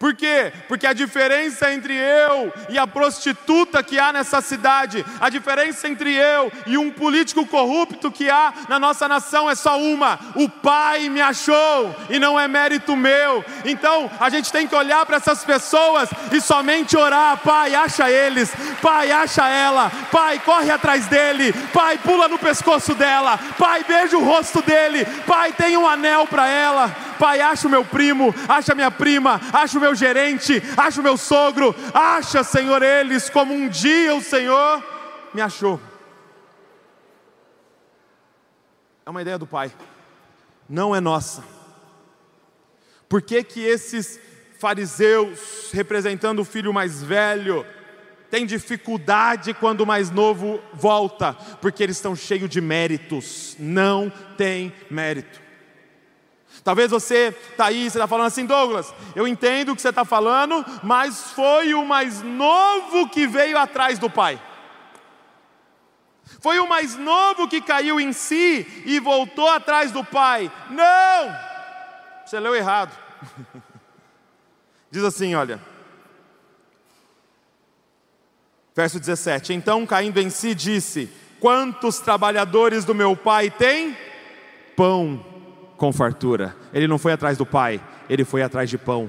[0.00, 0.50] Por quê?
[0.66, 6.14] Porque a diferença entre eu e a prostituta que há nessa cidade, a diferença entre
[6.14, 11.10] eu e um político corrupto que há na nossa nação é só uma: o Pai
[11.10, 13.44] me achou e não é mérito meu.
[13.62, 18.50] Então a gente tem que olhar para essas pessoas e somente orar: Pai, acha eles,
[18.80, 24.24] Pai, acha ela, Pai, corre atrás dele, Pai, pula no pescoço dela, Pai, beija o
[24.24, 28.90] rosto dele, Pai, tem um anel para ela, Pai, acha o meu primo, acha minha
[28.90, 33.68] prima, acha o meu meu gerente, acha o meu sogro, acha, Senhor, eles como um
[33.68, 34.82] dia o Senhor
[35.34, 35.80] me achou.
[39.04, 39.72] É uma ideia do Pai,
[40.68, 41.42] não é nossa.
[43.08, 44.20] Por que, que esses
[44.60, 47.66] fariseus, representando o filho mais velho,
[48.30, 51.32] têm dificuldade quando o mais novo volta?
[51.60, 55.40] Porque eles estão cheios de méritos, não tem mérito.
[56.62, 60.04] Talvez você está aí, você está falando assim, Douglas, eu entendo o que você está
[60.04, 64.40] falando, mas foi o mais novo que veio atrás do pai.
[66.40, 70.50] Foi o mais novo que caiu em si e voltou atrás do pai.
[70.70, 71.36] Não!
[72.24, 72.96] Você leu errado.
[74.90, 75.60] Diz assim, olha.
[78.74, 83.96] Verso 17: Então, caindo em si, disse: Quantos trabalhadores do meu pai têm
[84.76, 85.29] pão
[85.80, 86.54] com fartura.
[86.74, 89.08] Ele não foi atrás do pai, ele foi atrás de pão.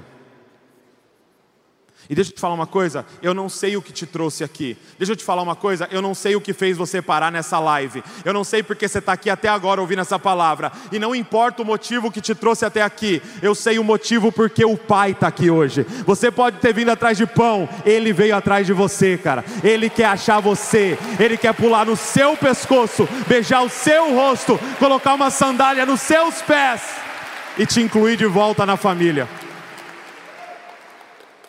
[2.12, 4.76] E deixa eu te falar uma coisa, eu não sei o que te trouxe aqui.
[4.98, 7.58] Deixa eu te falar uma coisa, eu não sei o que fez você parar nessa
[7.58, 8.04] live.
[8.22, 10.70] Eu não sei porque você está aqui até agora ouvindo essa palavra.
[10.92, 14.62] E não importa o motivo que te trouxe até aqui, eu sei o motivo porque
[14.62, 15.86] o Pai está aqui hoje.
[16.04, 19.42] Você pode ter vindo atrás de pão, Ele veio atrás de você, cara.
[19.64, 25.14] Ele quer achar você, Ele quer pular no seu pescoço, beijar o seu rosto, colocar
[25.14, 26.82] uma sandália nos seus pés
[27.56, 29.26] e te incluir de volta na família.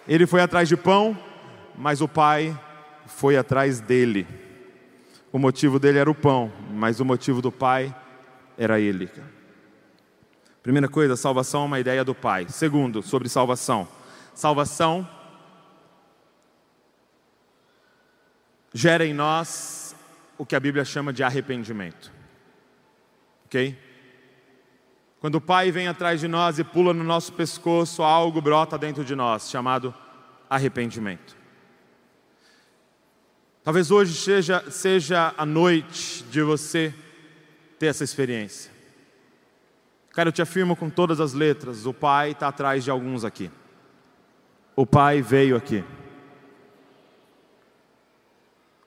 [0.08, 1.18] Ele foi atrás de pão,
[1.78, 2.58] mas o pai
[3.08, 4.28] foi atrás dele.
[5.32, 7.96] O motivo dele era o pão, mas o motivo do pai
[8.58, 9.10] era ele.
[10.62, 12.48] Primeira coisa, salvação é uma ideia do pai.
[12.50, 13.88] Segundo, sobre salvação.
[14.34, 15.08] Salvação
[18.74, 19.96] gera em nós
[20.38, 22.12] o que a Bíblia chama de arrependimento.
[23.46, 23.78] Ok?
[25.24, 29.06] Quando o Pai vem atrás de nós e pula no nosso pescoço, algo brota dentro
[29.06, 29.96] de nós, chamado
[30.50, 31.38] arrependimento.
[33.64, 36.94] Talvez hoje seja, seja a noite de você
[37.80, 38.70] ter essa experiência.
[40.12, 43.50] Cara, eu te afirmo com todas as letras: o Pai está atrás de alguns aqui.
[44.76, 45.86] O Pai veio aqui.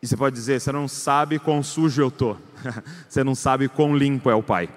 [0.03, 2.39] E você pode dizer: você não sabe quão sujo eu estou.
[3.09, 4.69] você não sabe quão limpo é o Pai.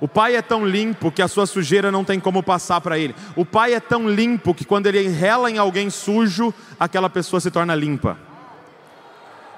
[0.00, 3.14] O Pai é tão limpo que a sua sujeira não tem como passar para ele.
[3.34, 7.50] O Pai é tão limpo que quando ele rela em alguém sujo, aquela pessoa se
[7.50, 8.18] torna limpa.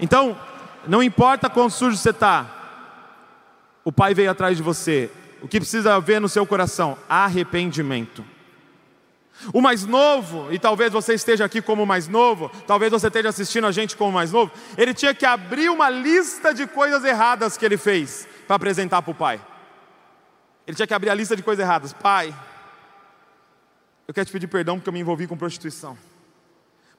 [0.00, 0.36] Então,
[0.86, 2.46] não importa quão sujo você está,
[3.84, 5.10] o Pai veio atrás de você.
[5.42, 6.96] O que precisa haver no seu coração?
[7.08, 8.24] Arrependimento.
[9.52, 13.66] O mais novo, e talvez você esteja aqui como mais novo, talvez você esteja assistindo
[13.66, 17.64] a gente como mais novo, ele tinha que abrir uma lista de coisas erradas que
[17.64, 19.40] ele fez para apresentar para o pai.
[20.68, 21.94] Ele tinha que abrir a lista de coisas erradas.
[21.94, 22.34] Pai,
[24.06, 25.96] eu quero te pedir perdão porque eu me envolvi com prostituição.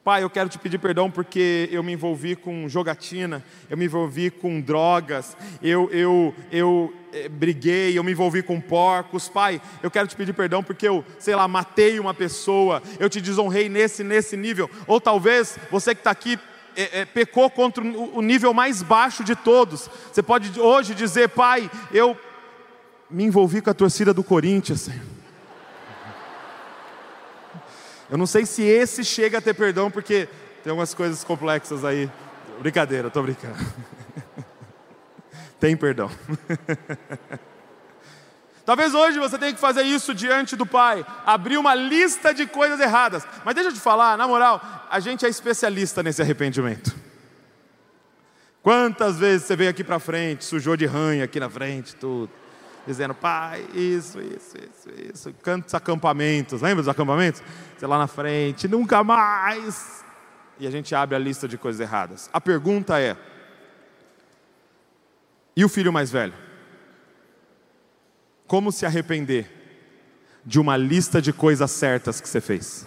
[0.02, 4.28] Pai, eu quero te pedir perdão porque eu me envolvi com jogatina, eu me envolvi
[4.28, 9.28] com drogas, eu, eu, eu é, briguei, eu me envolvi com porcos.
[9.28, 13.20] Pai, eu quero te pedir perdão porque eu, sei lá, matei uma pessoa, eu te
[13.20, 14.68] desonrei nesse, nesse nível.
[14.84, 16.36] Ou talvez você que está aqui
[16.74, 19.88] é, é, pecou contra o nível mais baixo de todos.
[20.12, 22.18] Você pode hoje dizer, Pai, eu
[23.10, 24.88] me envolvi com a torcida do Corinthians.
[28.08, 30.28] Eu não sei se esse chega a ter perdão, porque
[30.62, 32.10] tem umas coisas complexas aí.
[32.60, 33.56] Brincadeira, estou brincando.
[35.58, 36.10] tem perdão.
[38.64, 42.78] Talvez hoje você tenha que fazer isso diante do Pai, abrir uma lista de coisas
[42.78, 43.26] erradas.
[43.44, 46.94] Mas deixa eu te falar, na moral, a gente é especialista nesse arrependimento.
[48.62, 52.30] Quantas vezes você veio aqui para frente, sujou de ranha aqui na frente, tudo
[52.86, 55.34] dizendo, pai, isso, isso, isso, isso.
[55.42, 57.42] Cantos acampamentos, lembra dos acampamentos?
[57.76, 60.04] Você lá na frente, nunca mais.
[60.58, 62.28] E a gente abre a lista de coisas erradas.
[62.32, 63.16] A pergunta é:
[65.56, 66.34] e o filho mais velho?
[68.46, 69.50] Como se arrepender
[70.44, 72.86] de uma lista de coisas certas que você fez?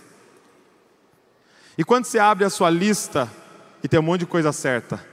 [1.78, 3.30] E quando você abre a sua lista
[3.84, 5.04] e tem um monte de coisa certa,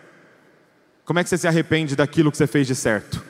[1.05, 3.30] como é que você se arrepende daquilo que você fez de certo?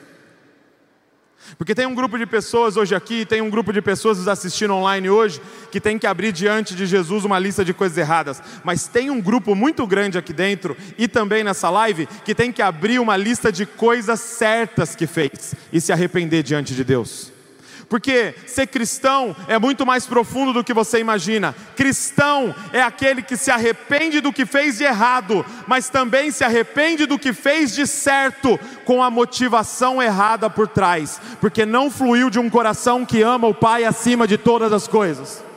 [1.57, 4.73] Porque tem um grupo de pessoas hoje aqui, tem um grupo de pessoas nos assistindo
[4.73, 8.41] online hoje, que tem que abrir diante de Jesus uma lista de coisas erradas.
[8.63, 12.61] Mas tem um grupo muito grande aqui dentro e também nessa live que tem que
[12.61, 17.30] abrir uma lista de coisas certas que fez e se arrepender diante de Deus.
[17.91, 21.53] Porque ser cristão é muito mais profundo do que você imagina.
[21.75, 27.05] Cristão é aquele que se arrepende do que fez de errado, mas também se arrepende
[27.05, 32.39] do que fez de certo, com a motivação errada por trás, porque não fluiu de
[32.39, 35.50] um coração que ama o Pai acima de todas as coisas.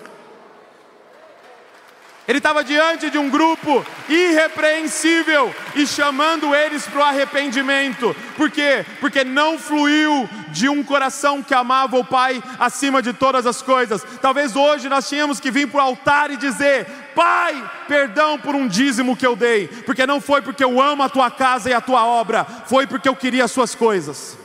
[2.26, 8.16] Ele estava diante de um grupo irrepreensível e chamando eles para o arrependimento.
[8.34, 8.84] Por quê?
[8.98, 14.02] Porque não fluiu de um coração que amava o Pai acima de todas as coisas.
[14.22, 18.66] Talvez hoje nós tínhamos que vir para o altar e dizer: Pai, perdão por um
[18.66, 21.80] dízimo que eu dei, porque não foi porque eu amo a tua casa e a
[21.80, 24.43] tua obra, foi porque eu queria as suas coisas.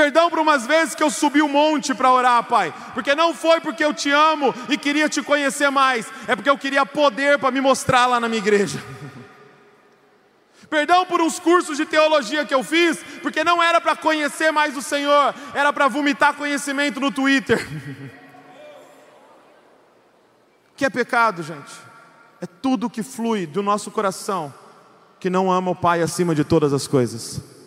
[0.00, 3.34] Perdão por umas vezes que eu subi o um monte para orar, Pai, porque não
[3.34, 7.38] foi porque eu te amo e queria te conhecer mais, é porque eu queria poder
[7.38, 8.82] para me mostrar lá na minha igreja.
[10.70, 14.74] Perdão por uns cursos de teologia que eu fiz, porque não era para conhecer mais
[14.74, 17.60] o Senhor, era para vomitar conhecimento no Twitter.
[20.74, 21.74] Que é pecado, gente?
[22.40, 24.50] É tudo que flui do nosso coração
[25.18, 27.59] que não ama o Pai acima de todas as coisas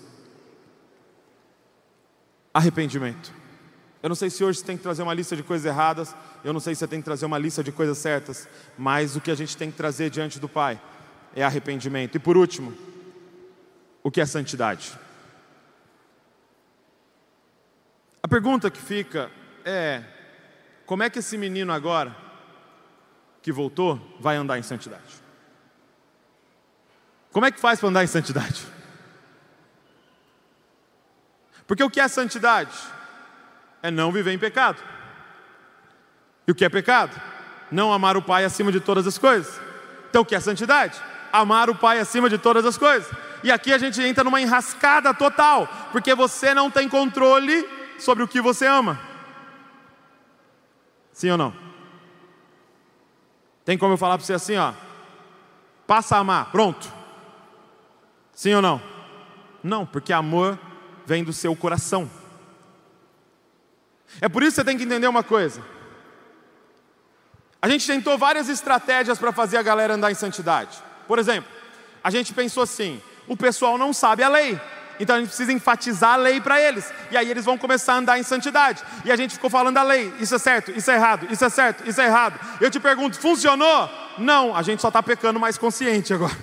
[2.54, 3.34] arrependimento.
[4.02, 6.52] Eu não sei se hoje você tem que trazer uma lista de coisas erradas, eu
[6.52, 8.48] não sei se você tem que trazer uma lista de coisas certas,
[8.78, 10.80] mas o que a gente tem que trazer diante do Pai
[11.34, 12.16] é arrependimento.
[12.16, 12.74] E por último,
[14.04, 14.92] o que é santidade?
[18.22, 19.32] A pergunta que fica
[19.64, 20.04] é:
[20.86, 22.16] como é que esse menino agora,
[23.42, 25.24] que voltou, vai andar em santidade?
[27.32, 28.68] Como é que faz para andar em santidade?
[31.68, 32.72] Porque o que é santidade?
[33.82, 34.82] É não viver em pecado.
[36.48, 37.20] E o que é pecado?
[37.72, 39.60] Não amar o Pai acima de todas as coisas.
[40.10, 41.02] Então o que é santidade?
[41.32, 43.10] Amar o Pai acima de todas as coisas.
[43.44, 47.68] E aqui a gente entra numa enrascada total, porque você não tem controle
[48.00, 49.00] sobre o que você ama.
[51.12, 51.54] Sim ou não?
[53.66, 54.74] Tem como eu falar para você assim, ó?
[55.88, 56.92] Passa a amar, pronto.
[58.34, 58.82] Sim ou não?
[59.64, 60.58] Não, porque amor
[61.06, 62.10] vem do seu coração.
[64.22, 65.62] É por isso que você tem que entender uma coisa.
[67.62, 70.78] A gente tentou várias estratégias para fazer a galera andar em santidade.
[71.08, 71.50] Por exemplo,
[72.04, 74.60] a gente pensou assim: o pessoal não sabe a lei.
[75.00, 76.94] Então a gente precisa enfatizar a lei para eles.
[77.10, 78.84] E aí eles vão começar a andar em santidade.
[79.06, 80.14] E a gente ficou falando da lei.
[80.20, 82.38] Isso é certo, isso é errado, isso é certo, isso é errado.
[82.60, 83.90] Eu te pergunto, funcionou?
[84.18, 86.38] Não, a gente só está pecando mais consciente agora.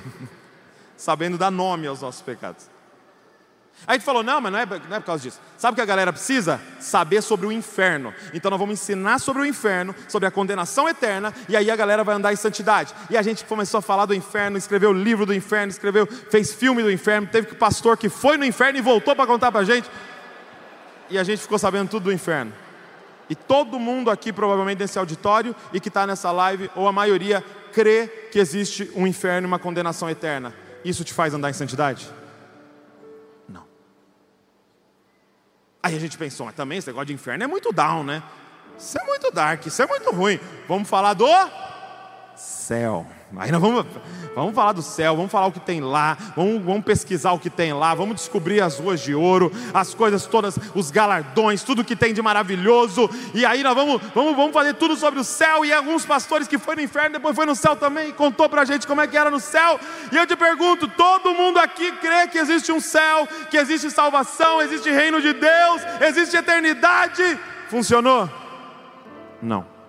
[0.97, 2.70] Sabendo dar nome aos nossos pecados.
[3.87, 5.41] Aí gente falou, não, mas não é, não é por causa disso.
[5.57, 6.61] Sabe o que a galera precisa?
[6.79, 8.15] Saber sobre o inferno.
[8.35, 12.05] Então nós vamos ensinar sobre o inferno, sobre a condenação eterna, e aí a galera
[12.05, 12.95] vai andar em santidade.
[13.09, 16.53] E a gente começou a falar do inferno, escreveu o livro do inferno, escreveu, fez
[16.53, 19.61] filme do inferno, teve que pastor que foi no inferno e voltou para contar para
[19.61, 19.91] a gente.
[21.09, 22.53] E a gente ficou sabendo tudo do inferno.
[23.29, 27.45] E todo mundo aqui, provavelmente nesse auditório e que está nessa live, ou a maioria,
[27.73, 30.53] crê que existe um inferno e uma condenação eterna.
[30.85, 32.20] Isso te faz andar em santidade?
[35.83, 38.23] Aí a gente pensou, mas também esse negócio de inferno é muito down, né?
[38.79, 40.39] Isso é muito dark, isso é muito ruim.
[40.69, 41.27] Vamos falar do
[42.37, 43.07] céu.
[43.37, 43.87] Aí nós vamos,
[44.35, 47.49] vamos falar do céu, vamos falar o que tem lá, vamos, vamos pesquisar o que
[47.49, 51.95] tem lá, vamos descobrir as ruas de ouro, as coisas todas, os galardões, tudo que
[51.95, 53.09] tem de maravilhoso.
[53.33, 55.65] E aí nós vamos, vamos, vamos fazer tudo sobre o céu.
[55.65, 58.65] E alguns pastores que foi no inferno, depois foi no céu também, e contou pra
[58.65, 59.79] gente como é que era no céu.
[60.11, 64.61] E eu te pergunto: todo mundo aqui crê que existe um céu, que existe salvação,
[64.61, 67.39] existe reino de Deus, existe eternidade?
[67.69, 68.29] Funcionou?
[69.41, 69.80] Não.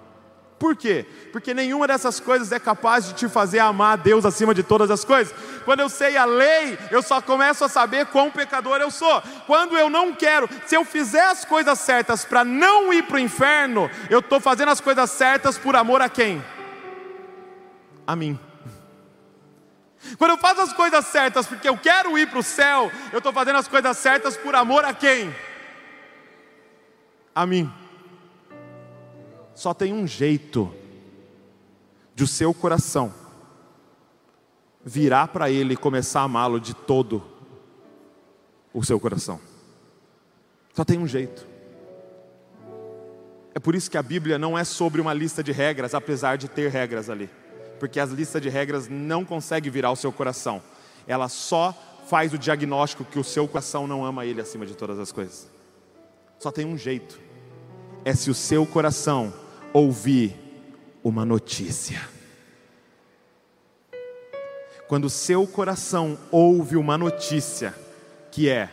[0.61, 1.07] Por quê?
[1.31, 4.91] Porque nenhuma dessas coisas é capaz de te fazer amar a Deus acima de todas
[4.91, 5.33] as coisas.
[5.65, 9.23] Quando eu sei a lei, eu só começo a saber quão pecador eu sou.
[9.47, 13.19] Quando eu não quero, se eu fizer as coisas certas para não ir para o
[13.19, 16.45] inferno, eu estou fazendo as coisas certas por amor a quem?
[18.05, 18.39] A mim.
[20.15, 23.33] Quando eu faço as coisas certas porque eu quero ir para o céu, eu estou
[23.33, 25.35] fazendo as coisas certas por amor a quem?
[27.33, 27.80] A mim.
[29.61, 30.73] Só tem um jeito
[32.15, 33.13] de o seu coração
[34.83, 37.23] virar para Ele e começar a amá-lo de todo
[38.73, 39.39] o seu coração.
[40.73, 41.45] Só tem um jeito.
[43.53, 46.47] É por isso que a Bíblia não é sobre uma lista de regras, apesar de
[46.47, 47.29] ter regras ali.
[47.79, 50.59] Porque as listas de regras não conseguem virar o seu coração.
[51.05, 51.71] Ela só
[52.07, 55.47] faz o diagnóstico que o seu coração não ama Ele acima de todas as coisas.
[56.39, 57.19] Só tem um jeito.
[58.03, 59.31] É se o seu coração
[59.73, 60.35] ouvir
[61.03, 62.01] uma notícia.
[64.87, 67.73] Quando seu coração ouve uma notícia,
[68.31, 68.69] que é: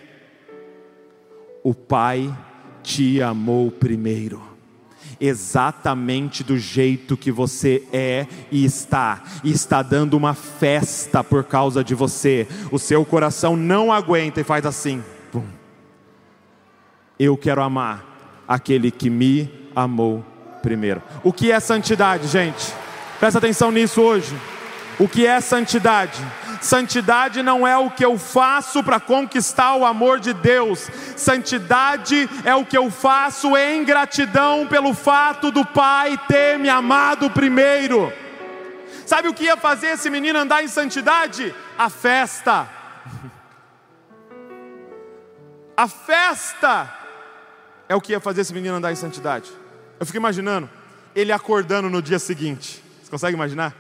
[1.63, 2.37] o Pai
[2.83, 4.43] te amou primeiro,
[5.21, 11.85] exatamente do jeito que você é e está, e está dando uma festa por causa
[11.85, 12.49] de você.
[12.73, 15.47] O seu coração não aguenta e faz assim: pum.
[17.19, 20.25] Eu quero amar aquele que me amou
[20.63, 21.03] primeiro.
[21.23, 22.73] O que é santidade, gente?
[23.19, 24.37] Presta atenção nisso hoje.
[24.99, 26.19] O que é santidade?
[26.61, 30.91] Santidade não é o que eu faço para conquistar o amor de Deus.
[31.17, 37.31] Santidade é o que eu faço em gratidão pelo fato do Pai ter me amado
[37.31, 38.13] primeiro.
[39.07, 41.55] Sabe o que ia fazer esse menino andar em santidade?
[41.79, 42.69] A festa.
[45.77, 46.93] A festa
[47.89, 49.51] é o que ia fazer esse menino andar em santidade.
[49.99, 50.69] Eu fico imaginando
[51.15, 52.83] ele acordando no dia seguinte.
[53.03, 53.75] Você consegue imaginar?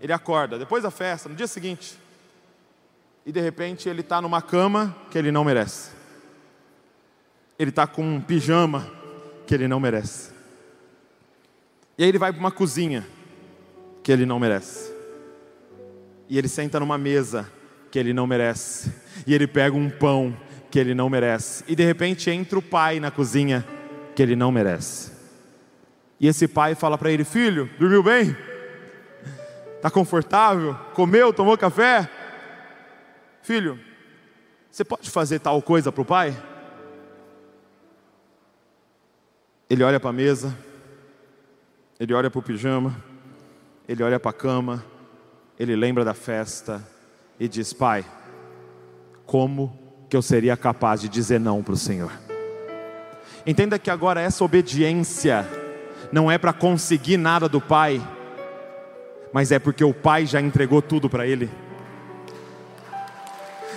[0.00, 1.98] Ele acorda depois da festa, no dia seguinte,
[3.24, 5.90] e de repente ele está numa cama que ele não merece.
[7.58, 8.86] Ele está com um pijama
[9.46, 10.32] que ele não merece.
[11.96, 13.06] E aí ele vai para uma cozinha
[14.02, 14.92] que ele não merece.
[16.28, 17.50] E ele senta numa mesa
[17.90, 18.92] que ele não merece.
[19.26, 20.36] E ele pega um pão
[20.70, 21.64] que ele não merece.
[21.66, 23.64] E de repente entra o pai na cozinha
[24.14, 25.12] que ele não merece.
[26.20, 28.36] E esse pai fala para ele: Filho, dormiu bem?
[29.76, 30.74] Está confortável?
[30.94, 31.32] Comeu?
[31.32, 32.08] Tomou café?
[33.42, 33.78] Filho,
[34.70, 36.34] você pode fazer tal coisa para o pai?
[39.68, 40.56] Ele olha para a mesa,
[42.00, 42.96] ele olha para o pijama,
[43.86, 44.84] ele olha para a cama,
[45.58, 46.82] ele lembra da festa
[47.38, 48.04] e diz: Pai,
[49.26, 52.23] como que eu seria capaz de dizer não para o Senhor?
[53.46, 55.46] Entenda que agora essa obediência
[56.10, 58.00] não é para conseguir nada do Pai,
[59.32, 61.50] mas é porque o Pai já entregou tudo para ele.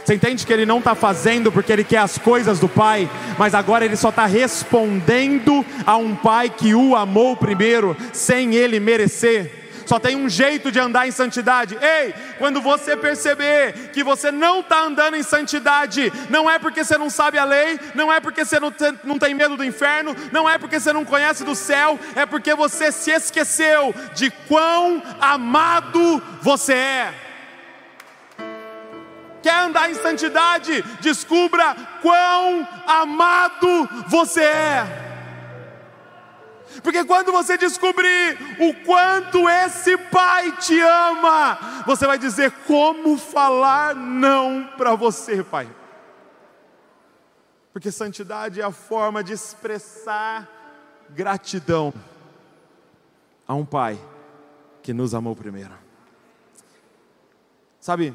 [0.05, 3.53] Você entende que ele não está fazendo porque ele quer as coisas do Pai, mas
[3.53, 9.66] agora ele só está respondendo a um Pai que o amou primeiro, sem ele merecer
[9.87, 11.77] só tem um jeito de andar em santidade.
[11.81, 16.97] Ei, quando você perceber que você não está andando em santidade, não é porque você
[16.97, 20.13] não sabe a lei, não é porque você não tem, não tem medo do inferno,
[20.31, 25.01] não é porque você não conhece do céu, é porque você se esqueceu de quão
[25.21, 27.13] amado você é.
[29.41, 30.83] Quer andar em santidade?
[30.99, 35.06] Descubra quão amado você é.
[36.83, 43.95] Porque quando você descobrir o quanto esse Pai te ama, você vai dizer como falar
[43.95, 45.69] não para você, Pai.
[47.73, 50.47] Porque santidade é a forma de expressar
[51.09, 51.93] gratidão
[53.47, 53.99] a um Pai
[54.81, 55.73] que nos amou primeiro.
[57.79, 58.13] Sabe,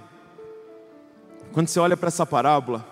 [1.53, 2.87] quando você olha para essa parábola,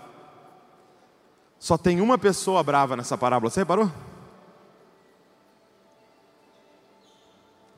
[1.59, 3.91] só tem uma pessoa brava nessa parábola, você reparou?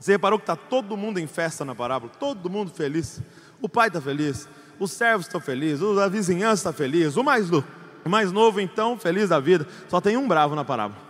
[0.03, 3.23] Você reparou que está todo mundo em festa na parábola, todo mundo feliz.
[3.61, 7.63] O pai está feliz, os servos estão felizes, a vizinhança está feliz, o mais, o
[8.09, 9.65] mais novo então, feliz da vida.
[9.89, 11.01] Só tem um bravo na parábola.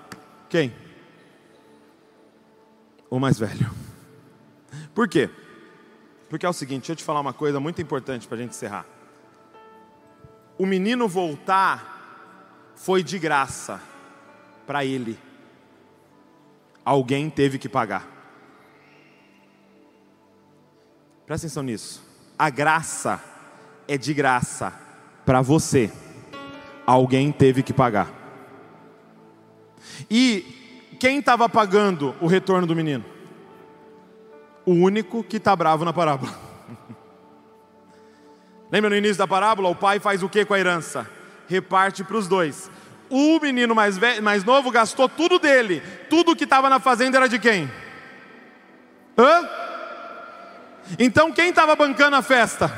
[0.46, 0.74] Quem?
[3.08, 3.70] O mais velho.
[4.94, 5.30] Por quê?
[6.28, 8.50] Porque é o seguinte, deixa eu te falar uma coisa muito importante para a gente
[8.50, 8.84] encerrar.
[10.58, 13.80] O menino voltar foi de graça
[14.66, 15.18] para ele.
[16.84, 18.11] Alguém teve que pagar.
[21.32, 22.02] Presta atenção nisso.
[22.38, 23.18] A graça
[23.88, 24.70] é de graça
[25.24, 25.90] para você.
[26.84, 28.10] Alguém teve que pagar.
[30.10, 33.02] E quem estava pagando o retorno do menino?
[34.66, 36.38] O único que está bravo na parábola.
[38.70, 39.70] Lembra no início da parábola?
[39.70, 41.08] O pai faz o que com a herança?
[41.48, 42.70] Reparte para os dois.
[43.08, 45.82] O menino mais, velho, mais novo gastou tudo dele.
[46.10, 47.70] Tudo que estava na fazenda era de quem?
[49.16, 49.61] Hã?
[50.98, 52.72] Então quem estava bancando a festa?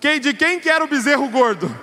[0.00, 1.74] Quem, de quem que era o bezerro gordo?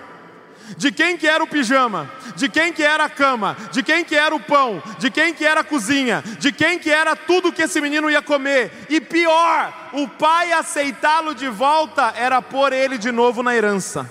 [0.78, 2.10] De quem que era o pijama?
[2.36, 3.58] De quem que era a cama?
[3.72, 4.82] De quem que era o pão?
[5.00, 6.24] De quem que era a cozinha?
[6.40, 8.72] De quem que era tudo que esse menino ia comer?
[8.90, 14.10] E pior, o pai aceitá-lo de volta era pôr ele de novo na herança.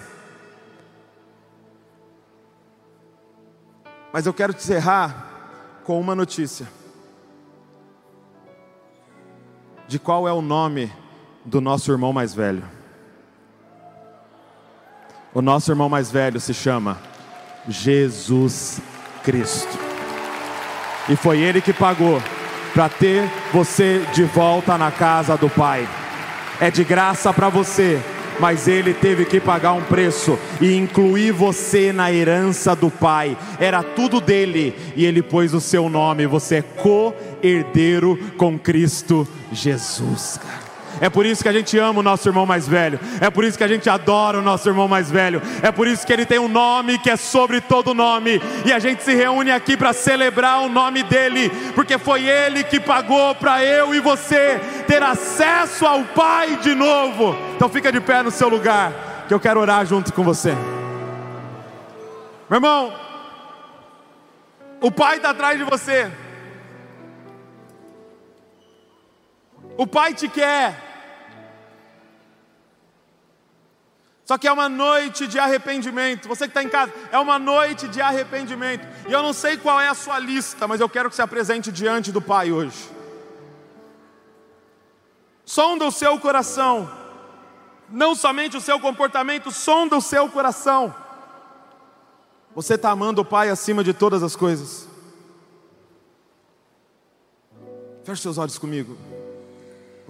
[4.13, 6.80] Mas eu quero te encerrar com uma notícia.
[9.91, 10.89] De qual é o nome
[11.45, 12.63] do nosso irmão mais velho.
[15.35, 16.97] O nosso irmão mais velho se chama
[17.69, 18.81] Jesus
[19.25, 19.77] Cristo.
[21.09, 22.23] E foi ele que pagou
[22.73, 25.89] para ter você de volta na casa do Pai.
[26.61, 28.01] É de graça para você,
[28.41, 33.37] mas ele teve que pagar um preço e incluir você na herança do Pai.
[33.59, 36.27] Era tudo dele e ele pôs o seu nome.
[36.27, 40.70] Você é co-herdeiro com Cristo Jesus, cara.
[41.01, 42.99] É por isso que a gente ama o nosso irmão mais velho.
[43.21, 45.43] É por isso que a gente adora o nosso irmão mais velho.
[45.63, 48.41] É por isso que ele tem um nome que é sobre todo nome.
[48.65, 52.81] E a gente se reúne aqui para celebrar o nome dele, porque foi ele que
[52.81, 57.37] pagou para eu e você ter acesso ao Pai de novo.
[57.57, 60.55] Então fica de pé no seu lugar, que eu quero orar junto com você.
[62.49, 62.93] Meu irmão,
[64.81, 66.11] o Pai está atrás de você.
[69.83, 70.79] O Pai te quer.
[74.27, 76.29] Só que é uma noite de arrependimento.
[76.29, 78.87] Você que está em casa, é uma noite de arrependimento.
[79.09, 81.73] E eu não sei qual é a sua lista, mas eu quero que se apresente
[81.73, 82.91] diante do Pai hoje.
[85.47, 86.95] Sonda o seu coração,
[87.89, 90.95] não somente o seu comportamento, sonda o seu coração.
[92.55, 94.87] Você está amando o Pai acima de todas as coisas.
[98.05, 99.20] Feche seus olhos comigo.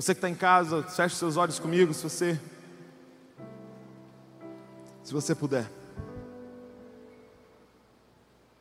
[0.00, 2.40] Você que está em casa, feche seus olhos comigo, se você
[5.02, 5.70] se você puder.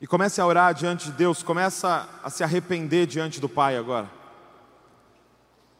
[0.02, 4.12] E comece a orar diante de Deus, começa a se arrepender diante do Pai agora.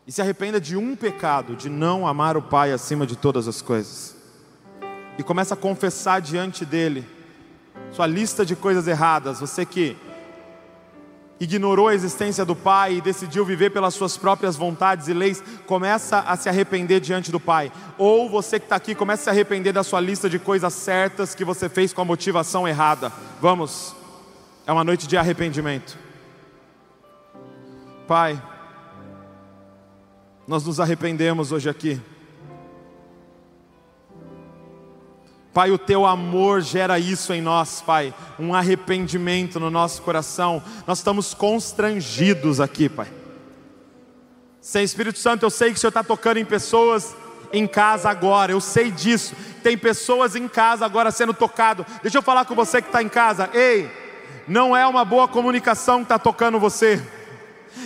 [0.08, 3.62] E se arrependa de um pecado, de não amar o Pai acima de todas as
[3.62, 4.16] coisas.
[5.18, 7.06] E começa a confessar diante dele
[7.92, 9.98] sua lista de coisas erradas, você que
[11.40, 16.20] ignorou a existência do Pai e decidiu viver pelas suas próprias vontades e leis, começa
[16.20, 17.72] a se arrepender diante do Pai.
[17.98, 21.34] Ou você que está aqui, começa a se arrepender da sua lista de coisas certas
[21.34, 23.12] que você fez com a motivação errada.
[23.40, 23.96] Vamos,
[24.68, 25.98] é uma noite de arrependimento.
[28.08, 28.42] Pai,
[30.48, 32.02] nós nos arrependemos hoje aqui.
[35.54, 40.62] Pai, o teu amor gera isso em nós, Pai, um arrependimento no nosso coração.
[40.86, 43.08] Nós estamos constrangidos aqui, Pai.
[44.62, 47.16] Sem Espírito Santo, eu sei que o Senhor está tocando em pessoas
[47.52, 49.36] em casa agora, eu sei disso.
[49.64, 51.86] Tem pessoas em casa agora sendo tocado.
[52.04, 53.50] Deixa eu falar com você que está em casa.
[53.54, 53.90] Ei,
[54.48, 57.02] não é uma boa comunicação que está tocando você.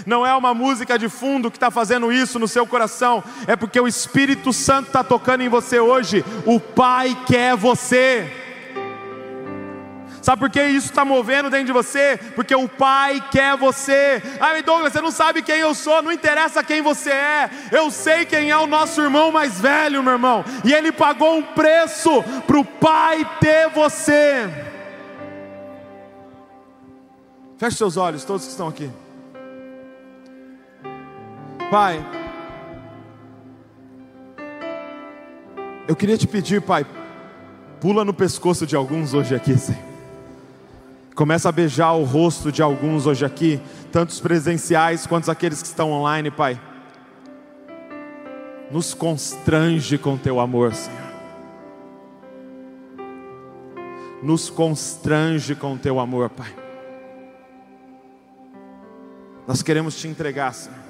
[0.06, 3.80] Não é uma música de fundo que está fazendo isso no seu coração, é porque
[3.80, 6.24] o Espírito Santo está tocando em você hoje.
[6.46, 8.44] O Pai quer você.
[10.24, 12.18] Sabe por que isso está movendo dentro de você?
[12.34, 14.24] Porque o Pai quer você.
[14.40, 17.50] Ah, Douglas, você não sabe quem eu sou, não interessa quem você é.
[17.70, 20.46] Eu sei quem é o nosso irmão mais velho, meu irmão.
[20.64, 24.50] E ele pagou um preço para o Pai ter você.
[27.58, 28.90] Feche seus olhos, todos que estão aqui.
[31.74, 32.06] Pai,
[35.88, 36.86] eu queria te pedir, Pai,
[37.82, 39.82] pula no pescoço de alguns hoje aqui, Senhor.
[41.16, 43.60] Começa a beijar o rosto de alguns hoje aqui,
[43.92, 46.62] tantos presenciais quanto aqueles que estão online, Pai.
[48.70, 51.02] Nos constrange com teu amor, Senhor.
[54.22, 56.54] Nos constrange com teu amor, Pai.
[59.48, 60.83] Nós queremos te entregar, Senhor,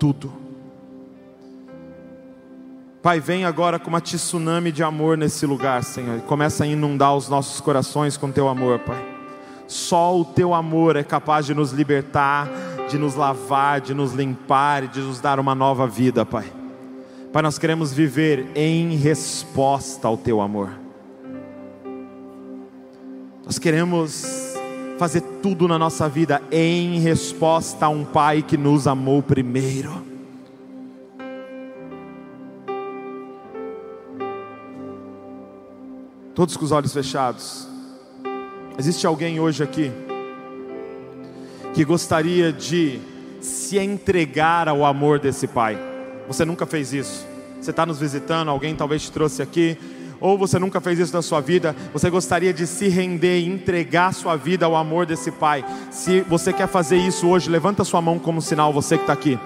[0.00, 0.32] tudo.
[3.02, 7.14] Pai, vem agora com uma tsunami de amor nesse lugar, Senhor, e começa a inundar
[7.14, 9.02] os nossos corações com teu amor, Pai.
[9.66, 12.48] Só o teu amor é capaz de nos libertar,
[12.88, 16.50] de nos lavar, de nos limpar e de nos dar uma nova vida, Pai.
[17.32, 20.70] Pai, nós queremos viver em resposta ao teu amor.
[23.44, 24.49] Nós queremos
[25.00, 29.90] fazer tudo na nossa vida em resposta a um Pai que nos amou primeiro.
[36.34, 37.66] Todos com os olhos fechados.
[38.78, 39.90] Existe alguém hoje aqui
[41.72, 43.00] que gostaria de
[43.40, 45.78] se entregar ao amor desse Pai?
[46.28, 47.26] Você nunca fez isso.
[47.58, 49.78] Você está nos visitando, alguém talvez te trouxe aqui,
[50.20, 54.12] ou você nunca fez isso na sua vida, você gostaria de se render e entregar
[54.12, 55.64] sua vida ao amor desse Pai.
[55.90, 59.38] Se você quer fazer isso hoje, levanta sua mão como sinal, você que está aqui.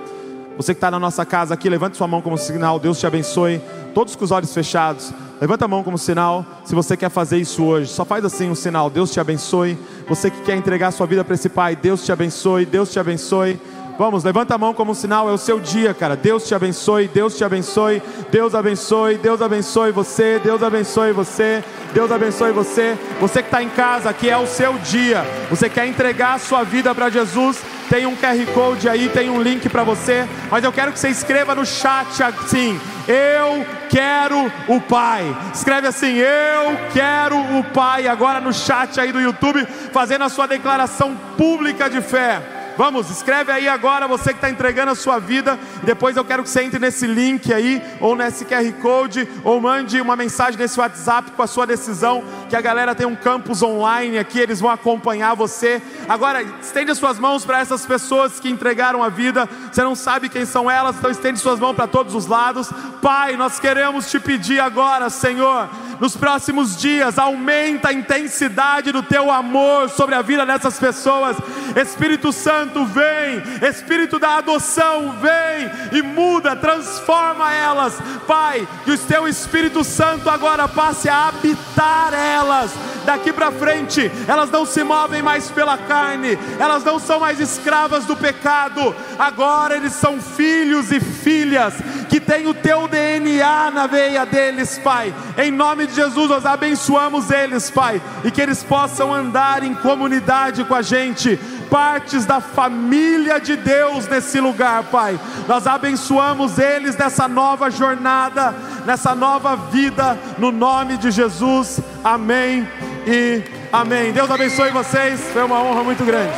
[0.57, 3.61] Você que está na nossa casa aqui, levante sua mão como sinal, Deus te abençoe.
[3.93, 5.13] Todos com os olhos fechados.
[5.41, 7.91] Levanta a mão como sinal, se você quer fazer isso hoje.
[7.91, 8.89] Só faz assim um sinal.
[8.89, 9.77] Deus te abençoe.
[10.09, 12.65] Você que quer entregar sua vida para esse Pai, Deus te abençoe.
[12.65, 13.61] Deus te abençoe.
[13.97, 16.17] Vamos, levanta a mão como sinal, é o seu dia, cara.
[16.17, 22.11] Deus te abençoe, Deus te abençoe, Deus abençoe, Deus abençoe você, Deus abençoe você, Deus
[22.11, 22.99] abençoe você.
[23.21, 25.25] Você que está em casa, que é o seu dia.
[25.49, 27.63] Você quer entregar a sua vida para Jesus?
[27.89, 30.27] Tem um QR Code aí, tem um link para você.
[30.51, 35.25] Mas eu quero que você escreva no chat assim: Eu quero o Pai.
[35.55, 38.09] Escreve assim: Eu quero o Pai.
[38.09, 42.54] Agora no chat aí do YouTube, fazendo a sua declaração pública de fé.
[42.77, 45.59] Vamos, escreve aí agora, você que está entregando a sua vida.
[45.85, 50.01] Depois eu quero que você entre nesse link aí, ou nesse QR Code, ou mande
[50.01, 52.25] uma mensagem nesse WhatsApp com a sua decisão.
[52.49, 55.81] Que a galera tem um campus online aqui, eles vão acompanhar você.
[56.09, 59.49] Agora, estende as suas mãos para essas pessoas que entregaram a vida.
[59.71, 62.71] Você não sabe quem são elas, então estende suas mãos para todos os lados.
[63.01, 65.69] Pai, nós queremos te pedir agora, Senhor,
[66.01, 71.37] nos próximos dias, aumenta a intensidade do teu amor sobre a vida dessas pessoas.
[71.77, 77.95] Espírito Santo, vem, Espírito da adoção, vem e muda, transforma elas.
[78.27, 82.73] Pai, que o teu Espírito Santo agora passe a habitar elas.
[83.05, 88.07] Daqui para frente, elas não se movem mais pela carne, elas não são mais escravas
[88.07, 88.95] do pecado.
[89.19, 91.75] Agora eles são filhos e filhas
[92.09, 95.13] que têm o teu DNA na veia deles, Pai.
[95.37, 100.65] Em nome de Jesus, nós abençoamos eles, Pai, e que eles possam andar em comunidade
[100.65, 101.39] com a gente
[101.71, 105.19] partes da família de Deus nesse lugar, Pai.
[105.49, 108.55] Nós abençoamos eles nessa nova jornada,
[108.87, 111.81] nessa nova vida, no nome de Jesus.
[112.03, 112.69] Amém
[113.07, 113.43] e
[113.73, 114.13] amém.
[114.13, 115.21] Deus abençoe vocês.
[115.33, 116.33] Foi uma honra muito grande.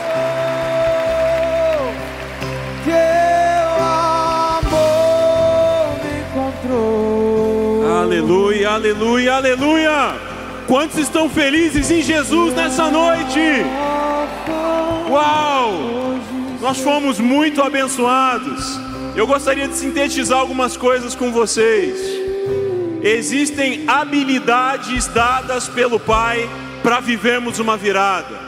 [2.84, 3.84] Teu
[4.64, 4.84] amor
[6.02, 8.00] me encontrou.
[8.02, 10.14] Aleluia, aleluia, aleluia.
[10.66, 13.40] Quantos estão felizes em Jesus nessa noite?
[15.08, 16.18] Uau!
[16.60, 18.78] Nós fomos muito abençoados.
[19.14, 21.98] Eu gostaria de sintetizar algumas coisas com vocês.
[23.02, 26.48] Existem habilidades dadas pelo Pai
[26.82, 28.46] para vivermos uma virada.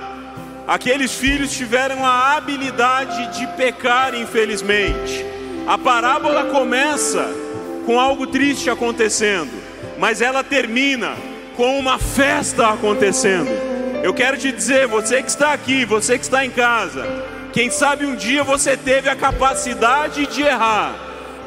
[0.67, 5.25] Aqueles filhos tiveram a habilidade de pecar, infelizmente.
[5.67, 7.27] A parábola começa
[7.87, 9.51] com algo triste acontecendo,
[9.99, 11.15] mas ela termina
[11.57, 13.49] com uma festa acontecendo.
[14.03, 17.05] Eu quero te dizer, você que está aqui, você que está em casa,
[17.53, 20.95] quem sabe um dia você teve a capacidade de errar,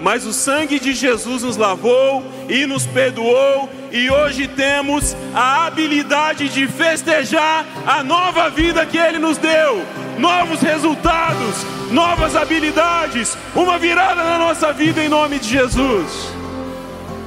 [0.01, 6.49] mas o sangue de Jesus nos lavou e nos perdoou, e hoje temos a habilidade
[6.49, 9.85] de festejar a nova vida que Ele nos deu.
[10.17, 16.31] novos resultados, novas habilidades, uma virada na nossa vida em nome de Jesus.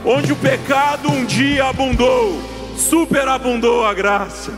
[0.04, 2.40] Onde o pecado um dia abundou,
[2.76, 4.52] superabundou a graça.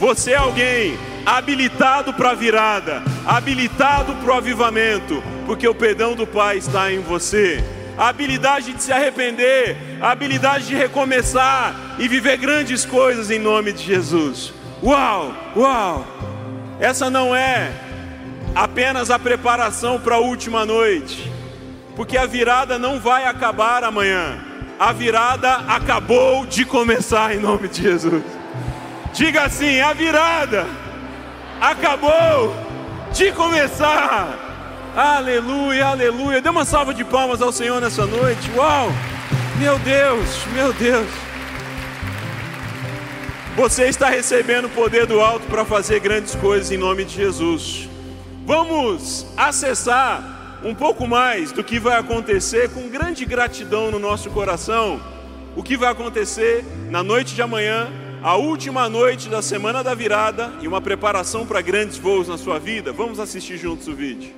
[0.00, 6.26] Você é alguém habilitado para a virada, habilitado para o avivamento, porque o perdão do
[6.26, 7.62] Pai está em você.
[7.96, 13.72] A habilidade de se arrepender, a habilidade de recomeçar e viver grandes coisas em nome
[13.72, 14.52] de Jesus.
[14.82, 16.04] Uau, uau!
[16.80, 17.70] Essa não é
[18.54, 21.30] apenas a preparação para a última noite,
[21.94, 24.38] porque a virada não vai acabar amanhã.
[24.78, 28.24] A virada acabou de começar em nome de Jesus.
[29.14, 30.66] Diga assim: a virada
[31.60, 32.52] acabou
[33.12, 34.92] de começar.
[34.96, 36.42] Aleluia, aleluia.
[36.42, 38.50] Dê uma salva de palmas ao Senhor nessa noite.
[38.56, 38.88] Uau!
[39.56, 41.06] Meu Deus, meu Deus.
[43.56, 47.88] Você está recebendo o poder do alto para fazer grandes coisas em nome de Jesus.
[48.44, 55.00] Vamos acessar um pouco mais do que vai acontecer com grande gratidão no nosso coração.
[55.54, 57.92] O que vai acontecer na noite de amanhã
[58.24, 62.58] a última noite da semana da virada e uma preparação para grandes voos na sua
[62.58, 62.90] vida.
[62.90, 64.32] Vamos assistir juntos o vídeo.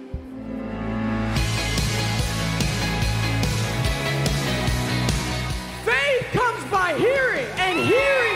[5.84, 8.35] Faith comes by hearing, and hearing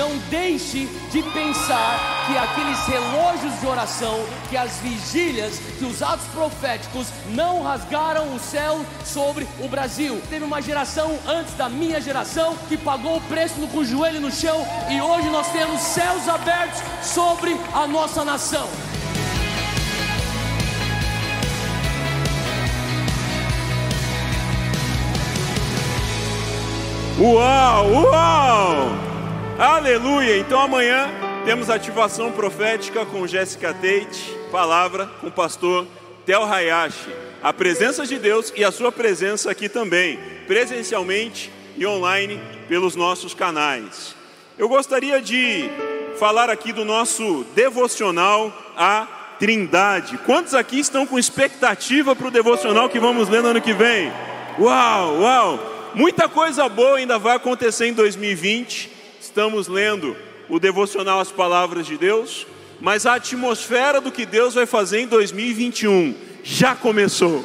[0.00, 6.24] Não deixe de pensar que aqueles relógios de oração, que as vigílias, que os atos
[6.28, 10.18] proféticos não rasgaram o céu sobre o Brasil.
[10.30, 14.32] Teve uma geração antes da minha geração que pagou o preço com o joelho no
[14.32, 18.70] chão e hoje nós temos céus abertos sobre a nossa nação.
[27.18, 29.09] Uau, uau!
[29.60, 30.38] Aleluia!
[30.38, 31.10] Então amanhã
[31.44, 35.86] temos ativação profética com Jéssica Tate, palavra com o pastor
[36.24, 37.10] Tel Hayashi.
[37.42, 43.34] A presença de Deus e a sua presença aqui também, presencialmente e online pelos nossos
[43.34, 44.16] canais.
[44.56, 45.68] Eu gostaria de
[46.18, 49.06] falar aqui do nosso devocional à
[49.38, 50.16] Trindade.
[50.24, 54.10] Quantos aqui estão com expectativa para o devocional que vamos ler no ano que vem?
[54.58, 55.92] Uau, uau!
[55.94, 58.99] Muita coisa boa ainda vai acontecer em 2020.
[59.20, 60.16] Estamos lendo
[60.48, 62.46] o devocional As Palavras de Deus,
[62.80, 67.44] mas a atmosfera do que Deus vai fazer em 2021 já começou.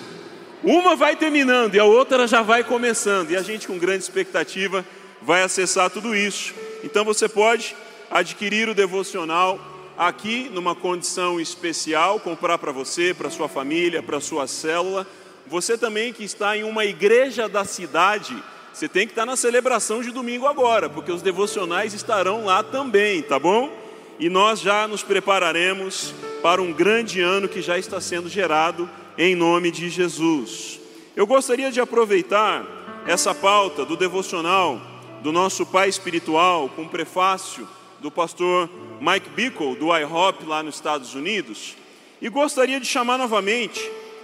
[0.64, 4.86] Uma vai terminando e a outra já vai começando, e a gente, com grande expectativa,
[5.22, 6.54] vai acessar tudo isso.
[6.82, 7.76] Então você pode
[8.10, 9.60] adquirir o devocional
[9.98, 15.06] aqui numa condição especial, comprar para você, para sua família, para sua célula
[15.48, 18.36] você também que está em uma igreja da cidade,
[18.76, 23.22] você tem que estar na celebração de domingo agora, porque os devocionais estarão lá também,
[23.22, 23.72] tá bom?
[24.20, 26.14] E nós já nos prepararemos
[26.44, 30.78] para um grande ano que já está sendo gerado em nome de Jesus.
[31.16, 32.66] Eu gostaria de aproveitar
[33.08, 34.82] essa pauta do devocional
[35.24, 37.66] do nosso pai espiritual com prefácio
[38.02, 38.70] do pastor
[39.00, 41.78] Mike Bickle do IHOP lá nos Estados Unidos
[42.22, 43.80] e gostaria de chamar novamente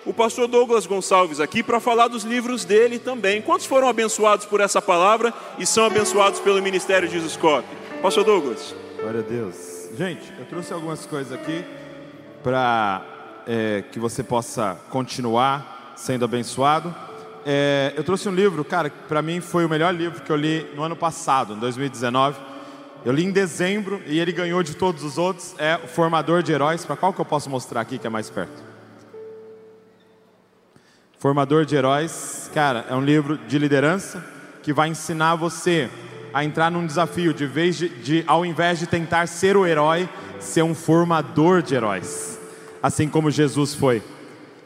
[0.06, 3.42] o pastor Douglas Gonçalves aqui para falar dos livros dele também.
[3.42, 7.68] Quantos foram abençoados por essa palavra e são abençoados pelo ministério de Zuscope?
[8.02, 8.76] Pastor Douglas.
[9.00, 9.90] Glória a Deus.
[9.96, 11.64] Gente, eu trouxe algumas coisas aqui
[12.42, 13.04] para
[13.46, 16.94] é, que você possa continuar sendo abençoado.
[17.46, 20.36] É, eu trouxe um livro, cara, que para mim foi o melhor livro que eu
[20.36, 22.40] li no ano passado, em 2019.
[23.04, 25.56] Eu li em dezembro e ele ganhou de todos os outros.
[25.58, 26.86] É o Formador de Heróis.
[26.86, 28.71] Para qual que eu posso mostrar aqui que é mais perto?
[31.22, 34.26] Formador de Heróis, cara, é um livro de liderança
[34.64, 35.88] que vai ensinar você
[36.34, 40.10] a entrar num desafio de vez de, de, ao invés de tentar ser o herói,
[40.40, 42.40] ser um formador de heróis,
[42.82, 44.02] assim como Jesus foi,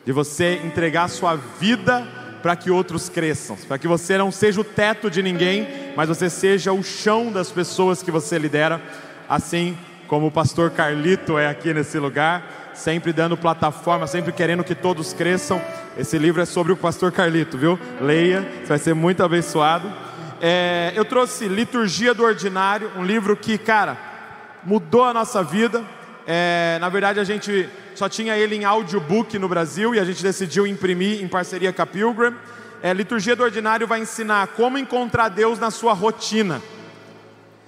[0.05, 2.07] de você entregar sua vida
[2.41, 6.29] para que outros cresçam, para que você não seja o teto de ninguém, mas você
[6.29, 8.81] seja o chão das pessoas que você lidera,
[9.27, 9.77] assim
[10.07, 15.13] como o pastor Carlito é aqui nesse lugar sempre dando plataforma, sempre querendo que todos
[15.13, 15.61] cresçam.
[15.97, 17.79] Esse livro é sobre o pastor Carlito, viu?
[18.01, 19.91] Leia, você vai ser muito abençoado.
[20.41, 23.97] É, eu trouxe Liturgia do Ordinário, um livro que, cara,
[24.63, 25.83] mudou a nossa vida.
[26.27, 30.21] É, na verdade, a gente só tinha ele em audiobook no Brasil e a gente
[30.21, 32.35] decidiu imprimir em parceria com a Pilgrim.
[32.83, 36.61] É, Liturgia do Ordinário vai ensinar como encontrar Deus na sua rotina.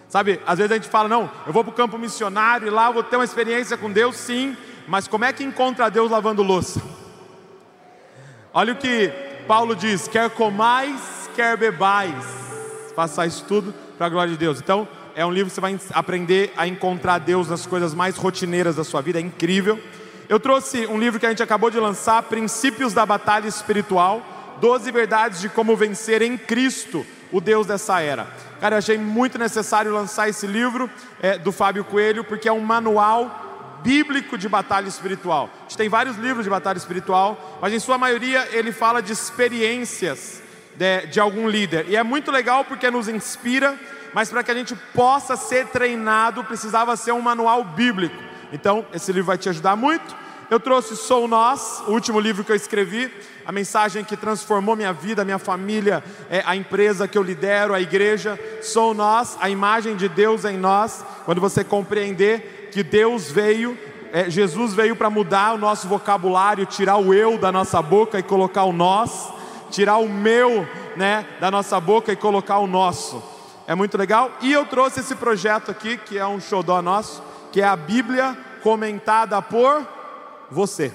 [0.09, 2.87] Sabe, às vezes a gente fala, não, eu vou para o campo missionário e lá
[2.87, 4.55] eu vou ter uma experiência com Deus, sim,
[4.87, 6.81] mas como é que encontra Deus lavando louça?
[8.53, 9.11] Olha o que
[9.47, 12.25] Paulo diz: quer comais, quer bebais,
[12.95, 14.59] façais tudo para a glória de Deus.
[14.59, 18.77] Então, é um livro que você vai aprender a encontrar Deus nas coisas mais rotineiras
[18.77, 19.79] da sua vida, é incrível.
[20.29, 24.21] Eu trouxe um livro que a gente acabou de lançar, Princípios da Batalha Espiritual,
[24.61, 28.27] 12 verdades de como vencer em Cristo, o Deus dessa era.
[28.59, 30.89] Cara, eu achei muito necessário lançar esse livro
[31.21, 33.46] é, do Fábio Coelho, porque é um manual
[33.87, 35.49] bíblico de batalha espiritual.
[35.59, 39.13] A gente tem vários livros de batalha espiritual, mas em sua maioria ele fala de
[39.13, 40.43] experiências
[40.75, 41.85] de, de algum líder.
[41.87, 43.79] E é muito legal porque nos inspira,
[44.13, 48.21] mas para que a gente possa ser treinado, precisava ser um manual bíblico.
[48.51, 50.27] Então, esse livro vai te ajudar muito.
[50.49, 53.09] Eu trouxe Sou Nós, o último livro que eu escrevi,
[53.45, 57.79] a mensagem que transformou minha vida, minha família, é, a empresa que eu lidero, a
[57.79, 58.37] igreja.
[58.61, 61.05] Sou Nós, a imagem de Deus em nós.
[61.23, 63.75] Quando você compreender que Deus veio,
[64.13, 68.21] é, Jesus veio para mudar o nosso vocabulário, tirar o eu da nossa boca e
[68.21, 69.33] colocar o nós,
[69.71, 70.63] tirar o meu
[70.95, 73.23] né, da nossa boca e colocar o nosso.
[73.65, 74.31] É muito legal.
[74.41, 78.37] E eu trouxe esse projeto aqui, que é um xodó nosso, que é a Bíblia
[78.61, 79.83] comentada por
[80.51, 80.93] você.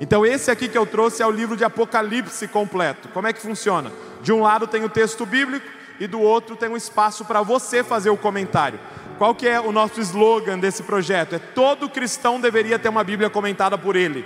[0.00, 3.08] Então, esse aqui que eu trouxe é o livro de Apocalipse completo.
[3.10, 3.92] Como é que funciona?
[4.22, 5.64] De um lado tem o texto bíblico
[6.00, 8.80] e do outro tem um espaço para você fazer o comentário.
[9.18, 11.34] Qual que é o nosso slogan desse projeto?
[11.34, 14.24] É todo cristão deveria ter uma Bíblia comentada por ele.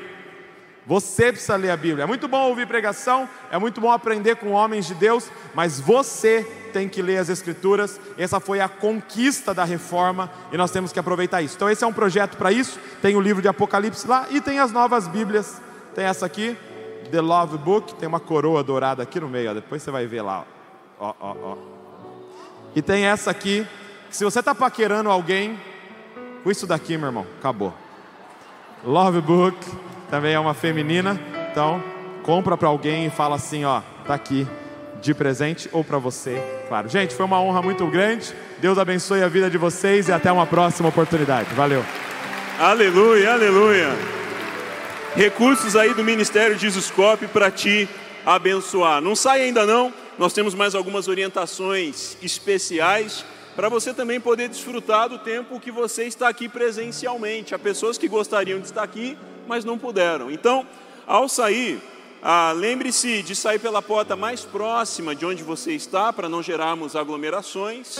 [0.86, 2.04] Você precisa ler a Bíblia.
[2.04, 6.46] É muito bom ouvir pregação, é muito bom aprender com homens de Deus, mas você
[6.72, 7.98] tem que ler as Escrituras.
[8.16, 11.56] Essa foi a conquista da reforma e nós temos que aproveitar isso.
[11.56, 12.78] Então, esse é um projeto para isso.
[13.02, 15.60] Tem o livro de Apocalipse lá e tem as novas Bíblias.
[15.94, 16.56] Tem essa aqui,
[17.10, 19.54] The Love Book, tem uma coroa dourada aqui no meio, ó.
[19.54, 20.40] depois você vai ver lá.
[20.40, 20.53] Ó,
[21.20, 21.56] ó, ó.
[22.74, 23.66] E tem essa aqui,
[24.10, 25.58] se você está paquerando alguém,
[26.42, 27.74] com isso daqui, meu irmão, acabou.
[28.84, 29.56] Love Book
[30.10, 31.18] também é uma feminina,
[31.50, 31.82] então
[32.22, 34.46] compra para alguém e fala assim, ó, tá aqui
[35.00, 36.88] de presente ou para você, claro.
[36.88, 38.34] Gente, foi uma honra muito grande.
[38.58, 41.54] Deus abençoe a vida de vocês e até uma próxima oportunidade.
[41.54, 41.84] Valeu.
[42.58, 43.88] Aleluia, aleluia.
[45.14, 47.88] Recursos aí do Ministério de Jesuscope para te
[48.24, 49.00] abençoar.
[49.00, 49.92] Não sai ainda não.
[50.16, 53.24] Nós temos mais algumas orientações especiais
[53.56, 57.52] para você também poder desfrutar do tempo que você está aqui presencialmente.
[57.54, 60.30] Há pessoas que gostariam de estar aqui, mas não puderam.
[60.30, 60.64] Então,
[61.04, 61.80] ao sair,
[62.22, 66.94] ah, lembre-se de sair pela porta mais próxima de onde você está, para não gerarmos
[66.94, 67.96] aglomerações.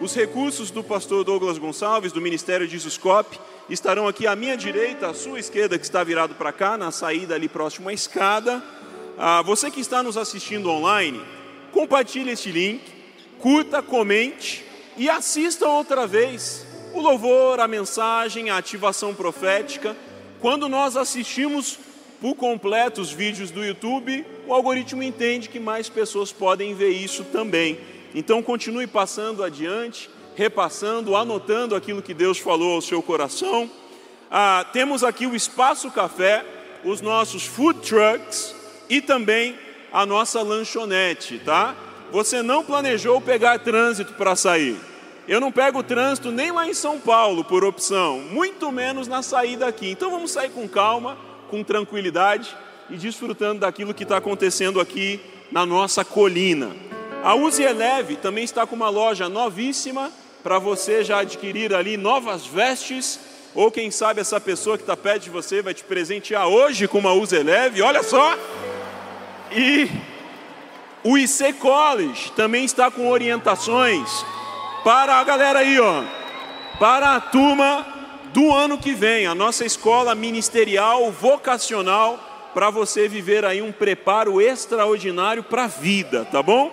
[0.00, 3.38] Os recursos do pastor Douglas Gonçalves, do Ministério de Juscop,
[3.68, 7.34] estarão aqui à minha direita, à sua esquerda, que está virado para cá, na saída
[7.34, 8.62] ali próximo à escada.
[9.18, 11.22] Ah, você que está nos assistindo online,
[11.78, 12.82] compartilhe este link,
[13.38, 14.64] curta, comente
[14.96, 19.96] e assista outra vez o louvor, a mensagem, a ativação profética.
[20.40, 21.78] Quando nós assistimos
[22.20, 27.22] por completo os vídeos do YouTube, o algoritmo entende que mais pessoas podem ver isso
[27.22, 27.78] também.
[28.12, 33.70] Então continue passando adiante, repassando, anotando aquilo que Deus falou ao seu coração.
[34.28, 36.44] Ah, temos aqui o Espaço Café,
[36.84, 38.52] os nossos food trucks
[38.90, 41.74] e também a nossa lanchonete, tá?
[42.10, 44.76] Você não planejou pegar trânsito para sair.
[45.26, 49.68] Eu não pego trânsito nem lá em São Paulo por opção, muito menos na saída
[49.68, 49.90] aqui.
[49.90, 51.18] Então vamos sair com calma
[51.50, 52.56] com tranquilidade
[52.88, 55.20] e desfrutando daquilo que está acontecendo aqui
[55.50, 56.74] na nossa colina.
[57.22, 60.10] A Use Eleve também está com uma loja novíssima
[60.42, 63.18] para você já adquirir ali novas vestes,
[63.54, 66.98] ou quem sabe essa pessoa que está perto de você vai te presentear hoje com
[66.98, 68.36] uma Use Eleve, olha só!
[69.50, 69.90] E
[71.02, 74.24] o IC College também está com orientações
[74.84, 76.02] para a galera aí, ó,
[76.78, 77.86] para a turma
[78.32, 82.18] do ano que vem, a nossa escola ministerial vocacional
[82.54, 86.72] para você viver aí um preparo extraordinário para a vida, tá bom?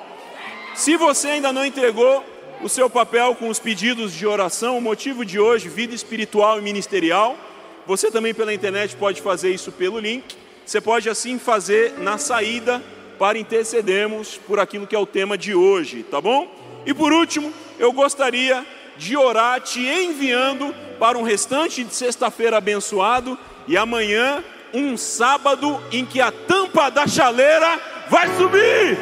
[0.74, 2.24] Se você ainda não entregou
[2.62, 6.62] o seu papel com os pedidos de oração, o motivo de hoje, vida espiritual e
[6.62, 7.38] ministerial,
[7.86, 10.36] você também pela internet pode fazer isso pelo link.
[10.66, 12.82] Você pode assim fazer na saída
[13.20, 16.49] para intercedermos por aquilo que é o tema de hoje, tá bom?
[16.86, 18.66] E por último, eu gostaria
[18.97, 23.38] de orar te enviando para um restante de sexta-feira abençoado
[23.68, 24.43] e amanhã
[24.74, 28.97] um sábado em que a tampa da chaleira vai subir.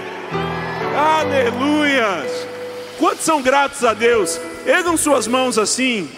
[0.96, 2.48] Aleluias!
[3.00, 4.40] Quantos são gratos a Deus?
[4.66, 6.10] Ergam suas mãos assim,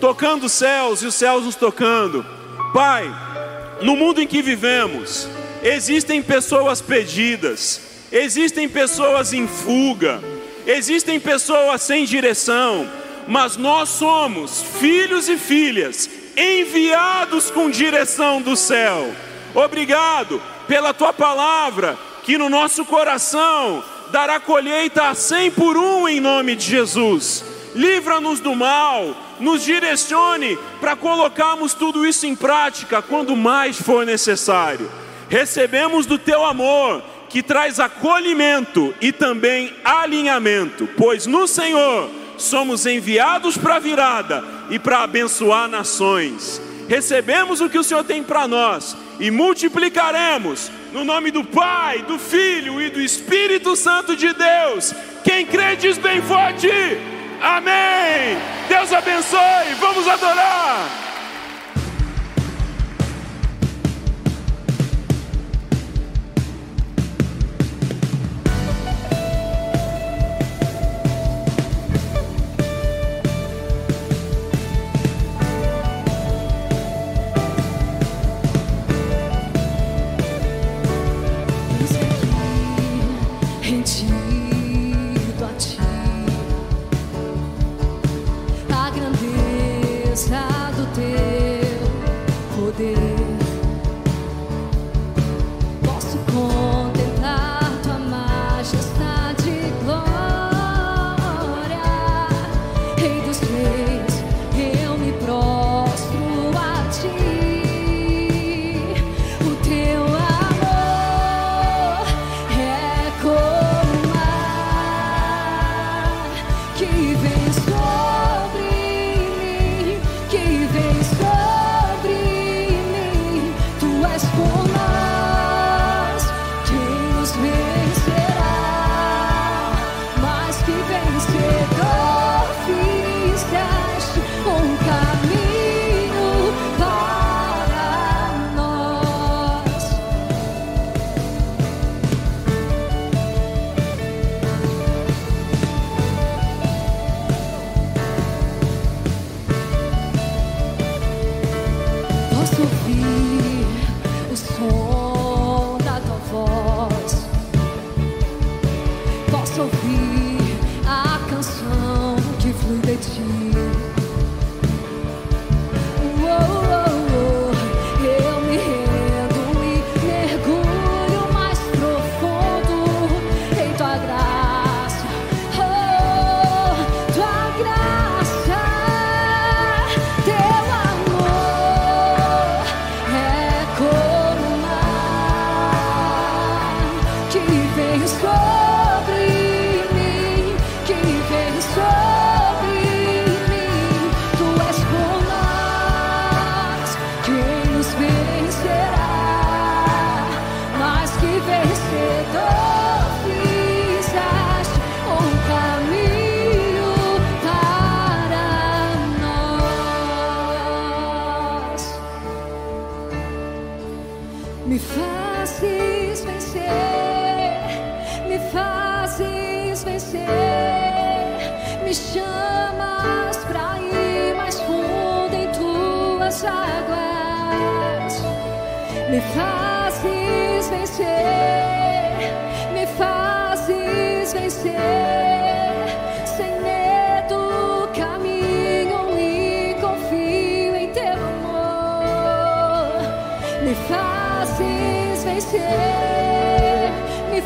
[0.00, 2.24] tocando os céus e os céus nos tocando.
[2.72, 3.12] Pai,
[3.82, 5.28] no mundo em que vivemos,
[5.62, 7.80] existem pessoas perdidas,
[8.12, 10.20] existem pessoas em fuga,
[10.66, 12.88] existem pessoas sem direção,
[13.26, 19.10] mas nós somos filhos e filhas enviados com direção do céu.
[19.54, 26.20] Obrigado pela tua palavra, que no nosso coração dará colheita a cem por um em
[26.20, 27.44] nome de Jesus.
[27.74, 34.90] Livra-nos do mal, nos direcione para colocarmos tudo isso em prática quando mais for necessário.
[35.28, 43.56] Recebemos do teu amor, que traz acolhimento e também alinhamento, pois no Senhor somos enviados
[43.56, 46.60] para virada e para abençoar nações.
[46.88, 52.18] Recebemos o que o Senhor tem para nós e multiplicaremos no nome do Pai, do
[52.18, 54.92] Filho e do Espírito Santo de Deus.
[55.22, 56.68] Quem crê diz bem forte:
[57.40, 58.38] Amém.
[58.68, 59.74] Deus abençoe.
[59.80, 61.09] Vamos adorar.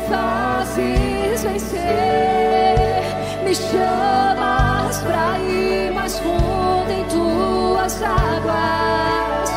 [0.09, 3.03] fazes vencer,
[3.43, 9.51] me chamas pra ir mais fundo em tuas águas,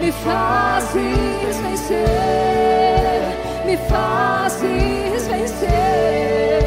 [0.00, 3.22] me fazes vencer,
[3.64, 6.62] me fazes vencer,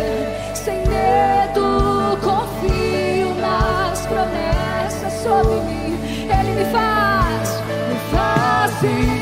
[0.53, 9.12] sem medo confio nas promessas sobre mim, Ele me faz, me fazes.